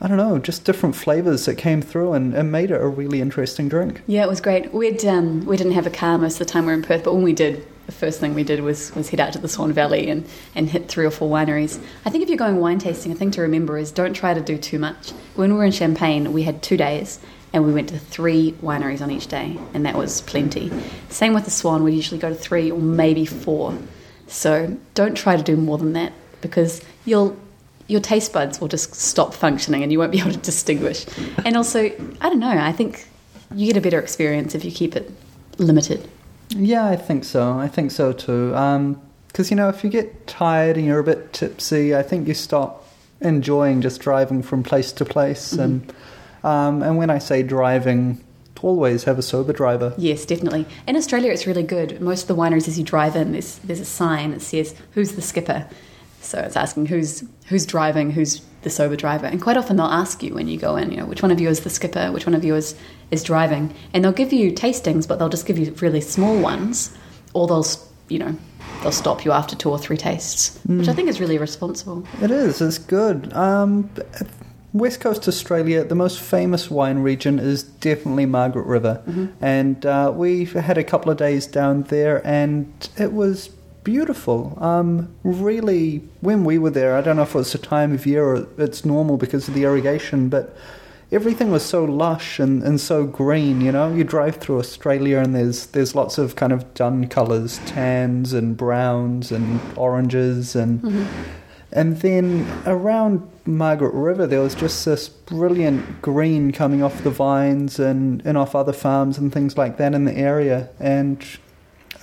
I 0.00 0.08
don't 0.08 0.18
know, 0.18 0.38
just 0.38 0.64
different 0.64 0.94
flavors 0.94 1.46
that 1.46 1.54
came 1.54 1.80
through 1.80 2.12
and, 2.12 2.34
and 2.34 2.52
made 2.52 2.70
it 2.70 2.80
a 2.80 2.86
really 2.86 3.22
interesting 3.22 3.70
drink. 3.70 4.02
Yeah, 4.06 4.24
it 4.24 4.28
was 4.28 4.40
great. 4.40 4.74
We'd 4.74 5.04
um, 5.06 5.46
we 5.46 5.56
didn't 5.56 5.72
have 5.72 5.86
a 5.86 5.90
car 5.90 6.18
most 6.18 6.34
of 6.34 6.46
the 6.46 6.52
time 6.52 6.66
we 6.66 6.72
were 6.72 6.78
in 6.78 6.82
Perth, 6.82 7.04
but 7.04 7.14
when 7.14 7.22
we 7.22 7.32
did, 7.32 7.66
the 7.86 7.92
first 7.92 8.20
thing 8.20 8.34
we 8.34 8.44
did 8.44 8.60
was 8.60 8.94
was 8.94 9.10
head 9.10 9.20
out 9.20 9.32
to 9.34 9.38
the 9.38 9.48
Swan 9.48 9.72
Valley 9.72 10.08
and, 10.08 10.26
and 10.54 10.68
hit 10.68 10.88
three 10.88 11.04
or 11.04 11.10
four 11.10 11.30
wineries. 11.30 11.82
I 12.04 12.10
think 12.10 12.22
if 12.22 12.28
you're 12.28 12.38
going 12.38 12.58
wine 12.58 12.78
tasting, 12.78 13.12
a 13.12 13.14
thing 13.14 13.30
to 13.32 13.42
remember 13.42 13.76
is 13.76 13.92
don't 13.92 14.14
try 14.14 14.34
to 14.34 14.40
do 14.40 14.56
too 14.56 14.78
much. 14.78 15.10
When 15.34 15.52
we 15.52 15.58
were 15.58 15.64
in 15.64 15.72
Champagne, 15.72 16.32
we 16.32 16.42
had 16.42 16.62
two 16.62 16.76
days 16.76 17.20
and 17.52 17.64
we 17.64 17.72
went 17.72 17.88
to 17.90 17.98
three 17.98 18.52
wineries 18.62 19.00
on 19.00 19.12
each 19.12 19.28
day, 19.28 19.56
and 19.74 19.86
that 19.86 19.96
was 19.96 20.22
plenty. 20.22 20.72
Same 21.08 21.34
with 21.34 21.44
the 21.44 21.52
Swan, 21.52 21.84
we 21.84 21.92
usually 21.92 22.18
go 22.18 22.28
to 22.28 22.34
three 22.34 22.70
or 22.70 22.80
maybe 22.80 23.24
four. 23.24 23.78
So 24.26 24.76
don't 24.94 25.14
try 25.14 25.36
to 25.36 25.42
do 25.42 25.56
more 25.56 25.78
than 25.78 25.92
that 25.92 26.12
because 26.40 26.82
you'll 27.04 27.36
your 27.86 28.00
taste 28.00 28.32
buds 28.32 28.60
will 28.60 28.68
just 28.68 28.94
stop 28.94 29.34
functioning 29.34 29.82
and 29.82 29.92
you 29.92 29.98
won't 29.98 30.10
be 30.10 30.18
able 30.20 30.32
to 30.32 30.38
distinguish. 30.38 31.06
And 31.44 31.56
also, 31.56 31.84
I 32.20 32.28
don't 32.28 32.40
know, 32.40 32.48
I 32.48 32.72
think 32.72 33.06
you 33.54 33.66
get 33.66 33.76
a 33.76 33.80
better 33.80 34.00
experience 34.00 34.54
if 34.54 34.64
you 34.64 34.70
keep 34.70 34.96
it 34.96 35.10
limited. 35.58 36.08
Yeah, 36.54 36.86
I 36.86 36.96
think 36.96 37.24
so. 37.24 37.58
I 37.58 37.68
think 37.68 37.90
so 37.90 38.12
too. 38.12 38.50
Because, 39.28 39.50
you 39.50 39.56
know, 39.56 39.68
if 39.68 39.82
you 39.82 39.90
get 39.90 40.26
tired 40.26 40.76
and 40.76 40.86
you're 40.86 41.00
a 41.00 41.04
bit 41.04 41.32
tipsy, 41.32 41.94
I 41.94 42.02
think 42.02 42.28
you 42.28 42.34
stop 42.34 42.86
enjoying 43.20 43.80
just 43.82 44.00
driving 44.00 44.42
from 44.42 44.62
place 44.62 44.92
to 44.92 45.04
place. 45.04 45.52
And 45.52 45.92
um, 46.42 46.82
and 46.82 46.96
when 46.96 47.10
I 47.10 47.18
say 47.18 47.42
driving, 47.42 48.24
always 48.64 49.04
have 49.04 49.18
a 49.18 49.22
sober 49.22 49.52
driver. 49.52 49.94
Yes, 49.98 50.24
definitely. 50.24 50.66
In 50.88 50.96
Australia, 50.96 51.30
it's 51.30 51.46
really 51.46 51.62
good. 51.62 52.00
Most 52.00 52.22
of 52.22 52.28
the 52.28 52.34
wineries, 52.34 52.66
as 52.66 52.78
you 52.78 52.84
drive 52.84 53.14
in, 53.14 53.32
there's, 53.32 53.58
there's 53.58 53.80
a 53.80 53.84
sign 53.84 54.30
that 54.32 54.40
says, 54.40 54.74
Who's 54.92 55.12
the 55.12 55.22
skipper? 55.22 55.68
So 56.24 56.38
it's 56.38 56.56
asking 56.56 56.86
who's 56.86 57.24
who's 57.46 57.66
driving, 57.66 58.10
who's 58.10 58.40
the 58.62 58.70
sober 58.70 58.96
driver, 58.96 59.26
and 59.26 59.40
quite 59.40 59.56
often 59.56 59.76
they'll 59.76 59.86
ask 59.86 60.22
you 60.22 60.34
when 60.34 60.48
you 60.48 60.58
go 60.58 60.76
in, 60.76 60.90
you 60.90 60.96
know, 60.96 61.04
which 61.06 61.22
one 61.22 61.30
of 61.30 61.38
you 61.40 61.48
is 61.48 61.60
the 61.60 61.70
skipper, 61.70 62.10
which 62.10 62.26
one 62.26 62.34
of 62.34 62.44
you 62.44 62.54
is 62.54 62.74
is 63.10 63.22
driving, 63.22 63.74
and 63.92 64.02
they'll 64.02 64.12
give 64.12 64.32
you 64.32 64.50
tastings, 64.50 65.06
but 65.06 65.18
they'll 65.18 65.28
just 65.28 65.46
give 65.46 65.58
you 65.58 65.72
really 65.80 66.00
small 66.00 66.40
ones, 66.40 66.96
or 67.34 67.46
they'll 67.46 67.66
you 68.08 68.18
know 68.18 68.36
they'll 68.82 68.92
stop 68.92 69.24
you 69.24 69.32
after 69.32 69.54
two 69.54 69.70
or 69.70 69.78
three 69.78 69.96
tastes, 69.96 70.58
which 70.64 70.88
I 70.88 70.92
think 70.94 71.08
is 71.08 71.20
really 71.20 71.38
responsible. 71.38 72.06
It 72.22 72.30
is. 72.30 72.60
It's 72.60 72.78
good. 72.78 73.32
Um, 73.34 73.90
West 74.72 75.00
Coast 75.00 75.28
Australia, 75.28 75.84
the 75.84 75.94
most 75.94 76.18
famous 76.18 76.68
wine 76.70 76.98
region 76.98 77.38
is 77.38 77.62
definitely 77.62 78.26
Margaret 78.26 78.66
River, 78.66 79.02
and 79.40 79.84
uh, 79.84 80.10
we 80.14 80.46
had 80.46 80.78
a 80.78 80.84
couple 80.84 81.12
of 81.12 81.18
days 81.18 81.46
down 81.46 81.82
there, 81.84 82.26
and 82.26 82.72
it 82.98 83.12
was 83.12 83.50
beautiful. 83.84 84.58
Um, 84.60 85.14
really, 85.22 85.98
when 86.20 86.44
we 86.44 86.58
were 86.58 86.70
there, 86.70 86.96
I 86.96 87.02
don't 87.02 87.16
know 87.16 87.22
if 87.22 87.34
it 87.34 87.38
was 87.38 87.52
the 87.52 87.58
time 87.58 87.92
of 87.92 88.06
year 88.06 88.24
or 88.24 88.48
it's 88.58 88.84
normal 88.84 89.16
because 89.16 89.46
of 89.46 89.54
the 89.54 89.62
irrigation, 89.64 90.28
but 90.28 90.56
everything 91.12 91.50
was 91.50 91.62
so 91.62 91.84
lush 91.84 92.40
and, 92.40 92.62
and 92.62 92.80
so 92.80 93.06
green. 93.06 93.60
You 93.60 93.72
know, 93.72 93.94
you 93.94 94.02
drive 94.02 94.36
through 94.36 94.58
Australia 94.58 95.18
and 95.18 95.34
there's 95.34 95.66
there's 95.66 95.94
lots 95.94 96.18
of 96.18 96.34
kind 96.34 96.52
of 96.52 96.74
dun 96.74 97.06
colours, 97.08 97.60
tans 97.66 98.32
and 98.32 98.56
browns 98.56 99.30
and 99.30 99.60
oranges 99.76 100.56
and. 100.56 101.06
And 101.76 101.96
then 102.02 102.46
around 102.66 103.28
Margaret 103.46 103.94
River, 103.94 104.28
there 104.28 104.40
was 104.40 104.54
just 104.54 104.84
this 104.84 105.08
brilliant 105.08 106.00
green 106.00 106.52
coming 106.52 106.84
off 106.84 107.02
the 107.02 107.10
vines 107.10 107.80
and, 107.80 108.24
and 108.24 108.38
off 108.38 108.54
other 108.54 108.72
farms 108.72 109.18
and 109.18 109.32
things 109.32 109.58
like 109.58 109.76
that 109.78 109.92
in 109.92 110.04
the 110.04 110.16
area. 110.16 110.68
And 110.78 111.26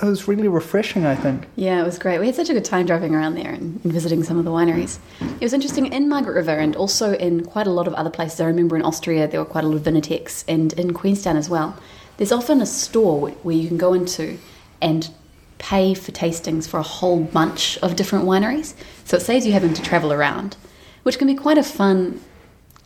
it 0.01 0.05
was 0.05 0.27
really 0.27 0.47
refreshing. 0.47 1.05
I 1.05 1.15
think. 1.15 1.47
Yeah, 1.55 1.81
it 1.81 1.85
was 1.85 1.99
great. 1.99 2.19
We 2.19 2.25
had 2.25 2.35
such 2.35 2.49
a 2.49 2.53
good 2.53 2.65
time 2.65 2.85
driving 2.85 3.15
around 3.15 3.35
there 3.35 3.51
and, 3.51 3.79
and 3.83 3.93
visiting 3.93 4.23
some 4.23 4.37
of 4.37 4.45
the 4.45 4.51
wineries. 4.51 4.99
It 5.19 5.41
was 5.41 5.53
interesting 5.53 5.91
in 5.91 6.09
Margaret 6.09 6.33
River 6.33 6.51
and 6.51 6.75
also 6.75 7.13
in 7.13 7.45
quite 7.45 7.67
a 7.67 7.71
lot 7.71 7.87
of 7.87 7.93
other 7.93 8.09
places. 8.09 8.39
I 8.39 8.45
remember 8.45 8.75
in 8.75 8.83
Austria 8.83 9.27
there 9.27 9.39
were 9.39 9.45
quite 9.45 9.63
a 9.63 9.67
lot 9.67 9.75
of 9.75 9.83
Vinotheks 9.83 10.43
and 10.47 10.73
in 10.73 10.93
Queenstown 10.93 11.37
as 11.37 11.49
well. 11.49 11.77
There's 12.17 12.31
often 12.31 12.61
a 12.61 12.65
store 12.65 13.29
where 13.29 13.55
you 13.55 13.67
can 13.67 13.77
go 13.77 13.93
into 13.93 14.37
and 14.81 15.09
pay 15.57 15.93
for 15.93 16.11
tastings 16.11 16.67
for 16.67 16.79
a 16.79 16.83
whole 16.83 17.23
bunch 17.23 17.77
of 17.79 17.95
different 17.95 18.25
wineries. 18.25 18.73
So 19.05 19.17
it 19.17 19.21
saves 19.21 19.45
you 19.45 19.53
having 19.53 19.73
to 19.73 19.81
travel 19.81 20.11
around, 20.11 20.57
which 21.03 21.17
can 21.17 21.27
be 21.27 21.35
quite 21.35 21.57
a 21.57 21.63
fun 21.63 22.19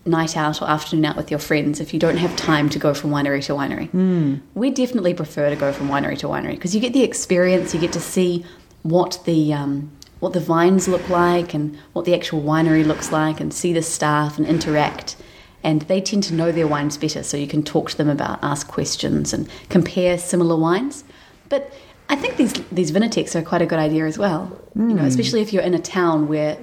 night 0.06 0.38
out 0.38 0.62
or 0.62 0.70
afternoon 0.70 1.06
out 1.06 1.18
with 1.18 1.32
your 1.32 1.40
friends 1.40 1.80
if 1.80 1.94
you 1.94 2.00
don't 2.00 2.18
have 2.18 2.36
time 2.36 2.70
to 2.70 2.80
go 2.80 2.94
from 2.94 3.10
winery 3.10 3.44
to 3.44 3.54
winery. 3.54 3.90
Mm. 3.90 4.42
We 4.54 4.70
definitely 4.70 5.14
prefer 5.14 5.50
to 5.50 5.56
go 5.56 5.74
from 5.74 5.90
winery 5.90 6.18
to 6.20 6.28
winery 6.28 6.52
because 6.52 6.76
you 6.76 6.82
get 6.82 6.94
the 6.94 7.04
experience, 7.04 7.74
you 7.74 7.80
get 7.80 7.94
to 7.94 8.00
see 8.00 8.46
what 8.84 9.20
the 9.26 9.52
um, 9.54 9.92
what 10.20 10.34
the 10.34 10.40
vines 10.40 10.88
look 10.88 11.10
like 11.10 11.54
and 11.54 11.78
what 11.94 12.06
the 12.06 12.14
actual 12.16 12.42
winery 12.42 12.86
looks 12.86 13.12
like, 13.12 13.40
and 13.40 13.54
see 13.54 13.74
the 13.74 13.82
staff 13.82 14.38
and 14.38 14.48
interact. 14.48 15.18
And 15.64 15.82
they 15.84 16.00
tend 16.00 16.24
to 16.26 16.34
know 16.36 16.52
their 16.52 16.68
wines 16.68 16.98
better, 16.98 17.24
so 17.24 17.38
you 17.38 17.48
can 17.48 17.64
talk 17.64 17.90
to 17.90 17.98
them 17.98 18.10
about, 18.10 18.38
ask 18.44 18.68
questions, 18.68 19.34
and 19.34 19.50
compare 19.70 20.18
similar 20.20 20.56
wines. 20.56 21.04
But 21.50 21.74
I 22.08 22.16
think 22.16 22.38
these 22.38 22.54
these 22.72 22.92
vinotheks 22.92 23.36
are 23.36 23.42
quite 23.42 23.64
a 23.64 23.66
good 23.66 23.80
idea 23.80 24.06
as 24.06 24.18
well. 24.18 24.60
Mm. 24.78 24.90
You 24.90 24.96
know, 24.96 25.06
especially 25.06 25.42
if 25.42 25.52
you're 25.52 25.64
in 25.64 25.74
a 25.74 25.80
town 25.80 26.28
where 26.28 26.58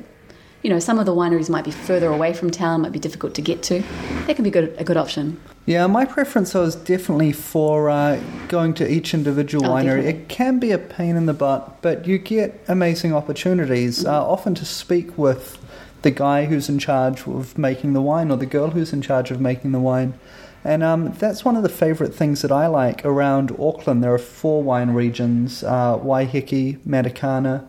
you 0.63 0.71
know, 0.71 0.79
some 0.79 0.99
of 0.99 1.07
the 1.07 1.15
wineries 1.15 1.51
might 1.51 1.65
be 1.65 1.71
further 1.71 2.09
away 2.09 2.33
from 2.33 2.51
town, 2.51 2.83
might 2.83 2.93
be 2.93 2.99
difficult 2.99 3.35
to 3.35 3.43
get 3.43 3.63
to. 3.65 3.83
That 4.27 4.37
can 4.37 4.45
be 4.45 4.51
good, 4.51 4.75
a 4.79 4.85
good 4.85 4.97
option. 4.97 5.41
Yeah, 5.67 5.87
my 5.87 6.05
preference 6.05 6.55
was 6.55 6.75
definitely 6.75 7.33
for 7.33 7.91
uh, 7.91 8.21
going 8.49 8.75
to 8.75 8.91
each 8.91 9.15
individual 9.15 9.67
oh, 9.67 9.71
winery. 9.71 10.03
Definitely. 10.03 10.11
It 10.11 10.29
can 10.29 10.59
be 10.59 10.71
a 10.73 10.79
pain 10.79 11.17
in 11.17 11.27
the 11.27 11.35
butt, 11.35 11.83
but 11.83 12.07
you 12.07 12.19
get 12.19 12.65
amazing 12.69 13.15
opportunities, 13.15 14.01
mm-hmm. 14.01 14.09
uh, 14.09 14.21
often 14.21 14.55
to 14.57 14.65
speak 14.65 15.17
with 15.19 15.59
the 16.03 16.11
guy 16.11 16.47
who's 16.47 16.69
in 16.69 16.79
charge 16.79 17.27
of 17.27 17.57
making 17.57 17.93
the 17.93 18.03
wine 18.03 18.31
or 18.31 18.37
the 18.37 18.47
girl 18.47 18.71
who's 18.71 18.93
in 18.93 19.03
charge 19.03 19.31
of 19.31 19.41
making 19.41 19.73
the 19.73 19.79
wine. 19.79 20.15
And 20.65 20.83
um, 20.83 21.13
that's 21.15 21.45
one 21.45 21.57
of 21.57 21.65
the 21.65 21.69
favourite 21.69 22.15
things 22.15 22.43
that 22.43 22.53
I 22.53 22.67
like 22.69 23.05
around 23.05 23.51
Auckland. 23.59 24.03
There 24.03 24.15
are 24.15 24.19
four 24.19 24.63
wine 24.63 24.91
regions 24.91 25.65
uh, 25.65 25.99
Waiheke, 25.99 26.79
Matakana, 26.81 27.67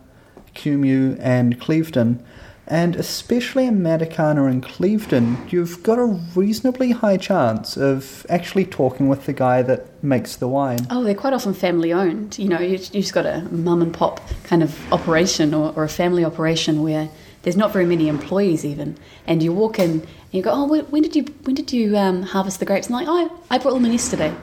Kumeu, 0.54 1.18
and 1.20 1.60
Clevedon. 1.60 2.24
And 2.66 2.96
especially 2.96 3.66
in 3.66 3.80
Matakana 3.80 4.50
and 4.50 4.62
Clevedon, 4.62 5.36
you've 5.50 5.82
got 5.82 5.98
a 5.98 6.04
reasonably 6.04 6.92
high 6.92 7.18
chance 7.18 7.76
of 7.76 8.24
actually 8.30 8.64
talking 8.64 9.08
with 9.08 9.26
the 9.26 9.34
guy 9.34 9.60
that 9.62 10.02
makes 10.02 10.36
the 10.36 10.48
wine. 10.48 10.86
Oh, 10.90 11.04
they're 11.04 11.14
quite 11.14 11.34
often 11.34 11.52
family 11.52 11.92
owned. 11.92 12.38
You 12.38 12.48
know, 12.48 12.60
you, 12.60 12.78
have 12.78 12.92
just 12.92 13.12
got 13.12 13.26
a 13.26 13.42
mum 13.50 13.82
and 13.82 13.92
pop 13.92 14.20
kind 14.44 14.62
of 14.62 14.92
operation 14.92 15.52
or, 15.52 15.74
or, 15.76 15.84
a 15.84 15.88
family 15.88 16.24
operation 16.24 16.82
where 16.82 17.10
there's 17.42 17.56
not 17.56 17.72
very 17.72 17.84
many 17.84 18.08
employees 18.08 18.64
even. 18.64 18.96
And 19.26 19.42
you 19.42 19.52
walk 19.52 19.78
in 19.78 19.90
and 19.90 20.06
you 20.30 20.40
go, 20.42 20.50
oh, 20.52 20.82
when 20.84 21.02
did 21.02 21.14
you 21.14 21.24
when 21.42 21.54
did 21.54 21.72
you 21.72 21.96
um, 21.98 22.22
harvest 22.22 22.60
the 22.60 22.66
grapes? 22.66 22.86
And 22.86 22.96
like, 22.96 23.06
oh, 23.08 23.30
I 23.50 23.58
brought 23.58 23.74
them 23.74 23.84
in 23.84 23.92
yesterday. 23.92 24.34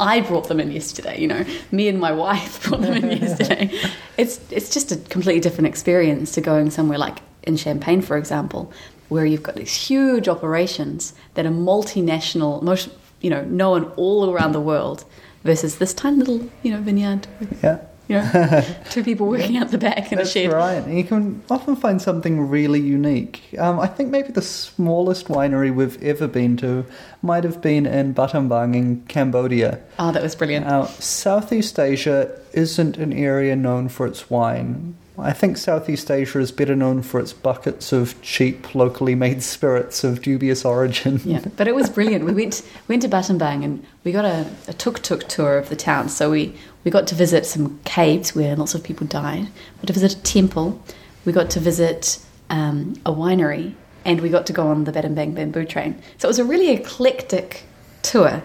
I 0.00 0.22
brought 0.22 0.48
them 0.48 0.58
in 0.58 0.72
yesterday. 0.72 1.20
You 1.20 1.28
know, 1.28 1.44
me 1.70 1.86
and 1.86 2.00
my 2.00 2.10
wife 2.10 2.64
brought 2.68 2.80
them 2.80 2.94
in 2.94 3.10
yesterday. 3.22 3.70
it's 4.16 4.40
it's 4.50 4.70
just 4.70 4.90
a 4.90 4.96
completely 4.96 5.40
different 5.40 5.68
experience 5.68 6.32
to 6.32 6.40
going 6.40 6.70
somewhere 6.70 6.98
like 6.98 7.20
in 7.42 7.56
Champagne, 7.56 8.02
for 8.02 8.16
example, 8.16 8.72
where 9.08 9.24
you've 9.24 9.42
got 9.42 9.56
these 9.56 9.74
huge 9.74 10.28
operations 10.28 11.14
that 11.34 11.46
are 11.46 11.50
multinational, 11.50 12.62
most, 12.62 12.90
you 13.20 13.30
know, 13.30 13.44
known 13.44 13.84
all 13.96 14.30
around 14.30 14.52
the 14.52 14.60
world, 14.60 15.04
versus 15.44 15.78
this 15.78 15.94
tiny 15.94 16.18
little, 16.18 16.48
you 16.62 16.70
know, 16.70 16.80
vineyard. 16.80 17.26
Yeah. 17.62 17.80
You 18.08 18.16
know, 18.16 18.64
two 18.90 19.04
people 19.04 19.28
working 19.28 19.56
out 19.56 19.70
the 19.70 19.78
back 19.78 20.10
in 20.10 20.18
That's 20.18 20.30
a 20.30 20.32
shed. 20.32 20.52
right. 20.52 20.82
And 20.82 20.98
you 20.98 21.04
can 21.04 21.42
often 21.48 21.76
find 21.76 22.02
something 22.02 22.48
really 22.48 22.80
unique. 22.80 23.54
Um, 23.56 23.78
I 23.78 23.86
think 23.86 24.10
maybe 24.10 24.32
the 24.32 24.42
smallest 24.42 25.28
winery 25.28 25.72
we've 25.72 26.00
ever 26.02 26.26
been 26.26 26.56
to 26.56 26.84
might 27.22 27.44
have 27.44 27.62
been 27.62 27.86
in 27.86 28.12
Battambang 28.12 28.74
in 28.74 29.02
Cambodia. 29.06 29.78
Oh, 30.00 30.10
that 30.10 30.22
was 30.24 30.34
brilliant. 30.34 30.66
Uh, 30.66 30.86
Southeast 30.86 31.78
Asia 31.78 32.36
isn't 32.52 32.96
an 32.96 33.12
area 33.12 33.54
known 33.54 33.88
for 33.88 34.08
its 34.08 34.28
wine. 34.28 34.96
I 35.22 35.32
think 35.32 35.56
Southeast 35.56 36.10
Asia 36.10 36.38
is 36.38 36.52
better 36.52 36.74
known 36.74 37.02
for 37.02 37.20
its 37.20 37.32
buckets 37.32 37.92
of 37.92 38.20
cheap, 38.22 38.74
locally 38.74 39.14
made 39.14 39.42
spirits 39.54 40.04
of 40.04 40.22
dubious 40.22 40.64
origin. 40.64 41.20
Yeah, 41.24 41.44
but 41.56 41.68
it 41.68 41.74
was 41.74 41.88
brilliant. 41.98 42.24
We 42.24 42.32
went 42.32 42.62
went 42.88 43.02
to 43.02 43.08
Battambang 43.08 43.64
and 43.64 43.84
we 44.04 44.12
got 44.12 44.24
a, 44.24 44.46
a 44.68 44.72
tuk 44.72 45.02
tuk 45.02 45.28
tour 45.28 45.58
of 45.58 45.68
the 45.68 45.76
town. 45.76 46.08
So 46.08 46.30
we, 46.30 46.54
we 46.84 46.90
got 46.90 47.06
to 47.08 47.14
visit 47.14 47.46
some 47.46 47.78
caves 47.84 48.34
where 48.34 48.56
lots 48.56 48.74
of 48.74 48.82
people 48.82 49.06
died. 49.06 49.48
We 49.76 49.80
got 49.82 49.86
to 49.88 49.92
visit 49.92 50.14
a 50.14 50.22
temple. 50.22 50.82
We 51.24 51.32
got 51.32 51.50
to 51.50 51.60
visit 51.60 52.18
um, 52.48 52.94
a 53.04 53.12
winery, 53.12 53.74
and 54.04 54.20
we 54.20 54.30
got 54.30 54.46
to 54.46 54.52
go 54.52 54.68
on 54.68 54.84
the 54.84 54.92
Battambang 54.92 55.34
bamboo 55.34 55.64
train. 55.64 56.00
So 56.18 56.26
it 56.26 56.30
was 56.30 56.38
a 56.38 56.44
really 56.44 56.70
eclectic 56.70 57.64
tour, 58.02 58.42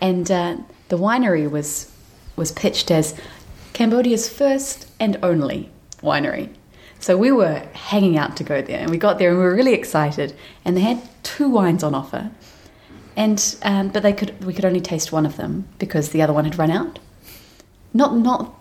and 0.00 0.30
uh, 0.30 0.56
the 0.88 0.98
winery 0.98 1.48
was 1.50 1.92
was 2.34 2.52
pitched 2.52 2.90
as 2.90 3.14
Cambodia's 3.72 4.28
first 4.28 4.90
and 5.00 5.18
only 5.22 5.70
winery. 6.02 6.48
So 6.98 7.16
we 7.16 7.30
were 7.30 7.58
hanging 7.74 8.16
out 8.16 8.36
to 8.38 8.44
go 8.44 8.62
there, 8.62 8.80
and 8.80 8.90
we 8.90 8.98
got 8.98 9.18
there 9.18 9.30
and 9.30 9.38
we 9.38 9.44
were 9.44 9.54
really 9.54 9.74
excited. 9.74 10.34
And 10.64 10.76
they 10.76 10.80
had 10.80 11.02
two 11.22 11.48
wines 11.48 11.82
on 11.82 11.94
offer, 11.94 12.30
and 13.16 13.56
um, 13.62 13.88
but 13.88 14.02
they 14.02 14.12
could 14.12 14.44
we 14.44 14.54
could 14.54 14.64
only 14.64 14.80
taste 14.80 15.12
one 15.12 15.26
of 15.26 15.36
them 15.36 15.68
because 15.78 16.10
the 16.10 16.22
other 16.22 16.32
one 16.32 16.44
had 16.44 16.58
run 16.58 16.70
out. 16.70 16.98
Not 17.92 18.16
not 18.16 18.54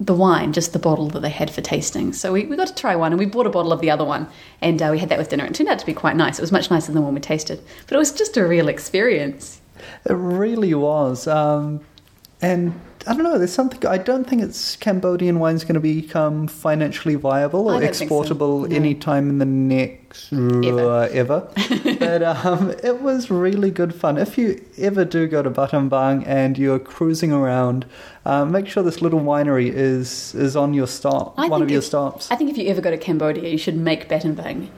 the 0.00 0.14
wine, 0.14 0.52
just 0.52 0.72
the 0.72 0.78
bottle 0.78 1.08
that 1.08 1.20
they 1.20 1.30
had 1.30 1.50
for 1.50 1.60
tasting. 1.60 2.12
So 2.12 2.32
we, 2.32 2.46
we 2.46 2.56
got 2.56 2.66
to 2.66 2.74
try 2.74 2.96
one, 2.96 3.12
and 3.12 3.18
we 3.18 3.26
bought 3.26 3.46
a 3.46 3.50
bottle 3.50 3.72
of 3.72 3.80
the 3.80 3.90
other 3.90 4.04
one, 4.04 4.28
and 4.60 4.82
uh, 4.82 4.88
we 4.90 4.98
had 4.98 5.08
that 5.08 5.18
with 5.18 5.28
dinner. 5.28 5.44
It 5.44 5.54
turned 5.54 5.68
out 5.68 5.78
to 5.78 5.86
be 5.86 5.94
quite 5.94 6.16
nice. 6.16 6.38
It 6.38 6.42
was 6.42 6.52
much 6.52 6.70
nicer 6.70 6.86
than 6.86 6.96
the 6.96 7.00
one 7.00 7.14
we 7.14 7.20
tasted, 7.20 7.62
but 7.86 7.94
it 7.94 7.98
was 7.98 8.12
just 8.12 8.36
a 8.36 8.46
real 8.46 8.68
experience. 8.68 9.60
It 10.04 10.12
really 10.12 10.74
was, 10.74 11.26
um, 11.26 11.80
and 12.42 12.80
I 13.06 13.14
don't 13.14 13.24
know. 13.24 13.38
There's 13.38 13.52
something. 13.52 13.84
I 13.86 13.98
don't 13.98 14.24
think 14.24 14.42
it's 14.42 14.76
Cambodian 14.76 15.38
wine's 15.38 15.64
going 15.64 15.74
to 15.74 15.80
become 15.80 16.48
financially 16.48 17.14
viable 17.16 17.68
or 17.68 17.82
exportable 17.82 18.62
so. 18.62 18.68
no. 18.68 18.76
anytime 18.76 19.28
in 19.28 19.38
the 19.38 19.44
next 19.44 20.32
ever. 20.32 21.08
Ever. 21.12 21.48
but 21.98 22.22
um, 22.22 22.70
it 22.82 23.02
was 23.02 23.30
really 23.30 23.70
good 23.70 23.94
fun. 23.94 24.16
If 24.16 24.38
you 24.38 24.64
ever 24.78 25.04
do 25.04 25.26
go 25.26 25.42
to 25.42 25.50
Battambang 25.50 26.26
and 26.26 26.56
you're 26.56 26.78
cruising 26.78 27.32
around, 27.32 27.84
uh, 28.24 28.44
make 28.44 28.66
sure 28.66 28.82
this 28.82 29.02
little 29.02 29.20
winery 29.20 29.70
is 29.70 30.34
is 30.34 30.56
on 30.56 30.72
your 30.72 30.86
stop, 30.86 31.34
I 31.38 31.48
one 31.48 31.62
of 31.62 31.70
your 31.70 31.82
stops. 31.82 32.30
I 32.30 32.36
think 32.36 32.50
if 32.50 32.56
you 32.56 32.68
ever 32.68 32.80
go 32.80 32.90
to 32.90 32.98
Cambodia, 32.98 33.48
you 33.48 33.58
should 33.58 33.76
make 33.76 34.08
Battambang 34.08 34.68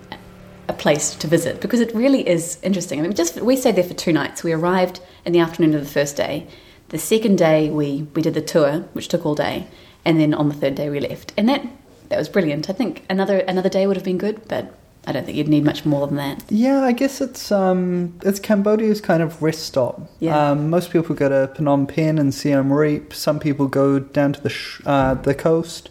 a 0.69 0.73
place 0.73 1.15
to 1.15 1.29
visit 1.29 1.61
because 1.61 1.81
it 1.81 1.95
really 1.95 2.27
is 2.29 2.59
interesting. 2.63 2.99
I 2.99 3.03
mean, 3.03 3.15
just 3.15 3.41
we 3.41 3.57
stayed 3.57 3.77
there 3.77 3.85
for 3.85 3.95
two 3.95 4.13
nights. 4.13 4.43
We 4.43 4.53
arrived 4.53 5.01
in 5.25 5.33
the 5.33 5.39
afternoon 5.39 5.75
of 5.75 5.81
the 5.85 5.91
first 5.91 6.17
day 6.17 6.49
the 6.89 6.99
second 6.99 7.39
day 7.39 7.71
we, 7.71 8.07
we 8.15 8.23
did 8.23 8.35
the 8.35 8.43
tour, 8.43 8.81
which 8.93 9.09
took 9.09 9.27
all 9.27 9.35
day, 9.35 9.67
and 10.05 10.21
then 10.21 10.33
on 10.35 10.49
the 10.49 10.55
third 10.55 10.75
day 10.75 10.89
we 10.89 11.01
left. 11.01 11.33
And 11.37 11.49
that 11.49 11.67
that 12.09 12.19
was 12.19 12.29
brilliant. 12.29 12.71
I 12.71 12.73
think 12.73 13.05
another 13.11 13.39
another 13.41 13.69
day 13.69 13.87
would 13.87 13.97
have 13.97 14.05
been 14.05 14.19
good, 14.19 14.47
but 14.49 14.73
I 15.07 15.13
don't 15.13 15.25
think 15.25 15.37
you'd 15.37 15.49
need 15.49 15.65
much 15.65 15.85
more 15.85 16.07
than 16.07 16.17
that. 16.17 16.43
Yeah, 16.49 16.83
I 16.83 16.93
guess 16.93 17.21
it's 17.21 17.53
um, 17.53 18.19
it's 18.23 18.41
Cambodia's 18.41 19.01
kind 19.01 19.23
of 19.23 19.43
rest 19.43 19.65
stop. 19.65 20.01
Yeah. 20.19 20.51
Um, 20.51 20.69
most 20.69 20.91
people 20.91 21.15
go 21.15 21.29
to 21.29 21.53
Phnom 21.55 21.89
Penh 21.89 22.19
and 22.19 22.35
Siem 22.35 22.73
Reap. 22.73 23.15
Some 23.15 23.39
people 23.39 23.69
go 23.69 24.01
down 24.01 24.33
to 24.33 24.41
the 24.41 24.51
sh- 24.51 24.81
uh, 24.85 25.15
the 25.15 25.35
coast. 25.35 25.91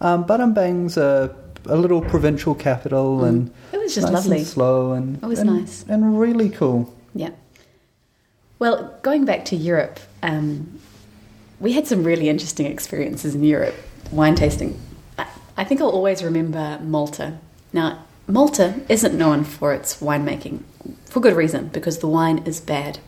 Um, 0.00 0.24
Battambang's 0.26 0.96
a, 0.96 1.34
a 1.66 1.76
little 1.76 2.02
provincial 2.02 2.54
capital, 2.54 3.20
mm. 3.20 3.28
and 3.28 3.54
it 3.72 3.78
was 3.78 3.94
just 3.94 4.12
nice 4.12 4.24
lovely, 4.24 4.38
and 4.38 4.46
slow, 4.46 4.92
and 4.92 5.22
it 5.22 5.26
was 5.26 5.38
and, 5.38 5.50
nice 5.50 5.84
and 5.88 6.18
really 6.18 6.48
cool. 6.48 6.92
Yeah. 7.14 7.30
Well, 8.58 8.98
going 9.02 9.24
back 9.24 9.44
to 9.46 9.56
Europe, 9.56 10.00
um, 10.26 10.80
we 11.60 11.72
had 11.72 11.86
some 11.86 12.04
really 12.04 12.28
interesting 12.28 12.66
experiences 12.66 13.34
in 13.34 13.44
Europe, 13.44 13.74
wine 14.10 14.34
tasting. 14.34 14.78
I, 15.18 15.26
I 15.56 15.64
think 15.64 15.80
I'll 15.80 15.90
always 15.90 16.22
remember 16.22 16.78
Malta. 16.82 17.38
Now, 17.72 18.04
Malta 18.26 18.80
isn't 18.88 19.16
known 19.16 19.44
for 19.44 19.72
its 19.72 20.00
winemaking 20.00 20.62
for 21.04 21.20
good 21.20 21.34
reason, 21.34 21.68
because 21.68 22.00
the 22.00 22.08
wine 22.08 22.38
is 22.44 22.60
bad. 22.60 22.98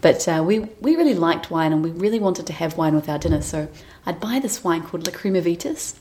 But 0.00 0.26
uh, 0.26 0.42
we, 0.44 0.58
we 0.80 0.96
really 0.96 1.14
liked 1.14 1.50
wine 1.50 1.72
and 1.72 1.82
we 1.82 1.90
really 1.90 2.18
wanted 2.18 2.46
to 2.48 2.52
have 2.52 2.76
wine 2.76 2.94
with 2.94 3.08
our 3.08 3.18
dinner, 3.18 3.42
so 3.42 3.68
I'd 4.04 4.20
buy 4.20 4.38
this 4.38 4.64
wine 4.64 4.82
called 4.82 5.04
Lacryma 5.04 5.42
Vitis, 5.42 5.96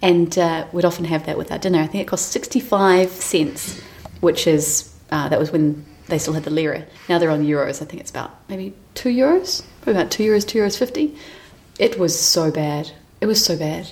and 0.00 0.38
uh, 0.38 0.66
we'd 0.72 0.84
often 0.84 1.06
have 1.06 1.26
that 1.26 1.36
with 1.36 1.50
our 1.50 1.58
dinner. 1.58 1.80
I 1.80 1.86
think 1.86 2.02
it 2.02 2.06
cost 2.06 2.30
65 2.30 3.10
cents, 3.10 3.80
which 4.20 4.46
is, 4.46 4.94
uh, 5.10 5.28
that 5.28 5.38
was 5.38 5.50
when 5.50 5.84
they 6.08 6.18
still 6.18 6.34
had 6.34 6.44
the 6.44 6.50
lira. 6.50 6.84
Now 7.08 7.18
they're 7.18 7.30
on 7.30 7.44
euros. 7.44 7.80
I 7.82 7.86
think 7.86 8.00
it's 8.00 8.10
about 8.10 8.30
maybe 8.48 8.74
two 8.94 9.08
euros, 9.08 9.62
probably 9.80 10.00
about 10.00 10.10
two 10.10 10.24
euros, 10.24 10.46
two 10.46 10.58
euros 10.58 10.78
fifty. 10.78 11.16
It 11.78 11.98
was 11.98 12.18
so 12.18 12.50
bad. 12.50 12.92
It 13.20 13.26
was 13.26 13.44
so 13.44 13.56
bad. 13.56 13.90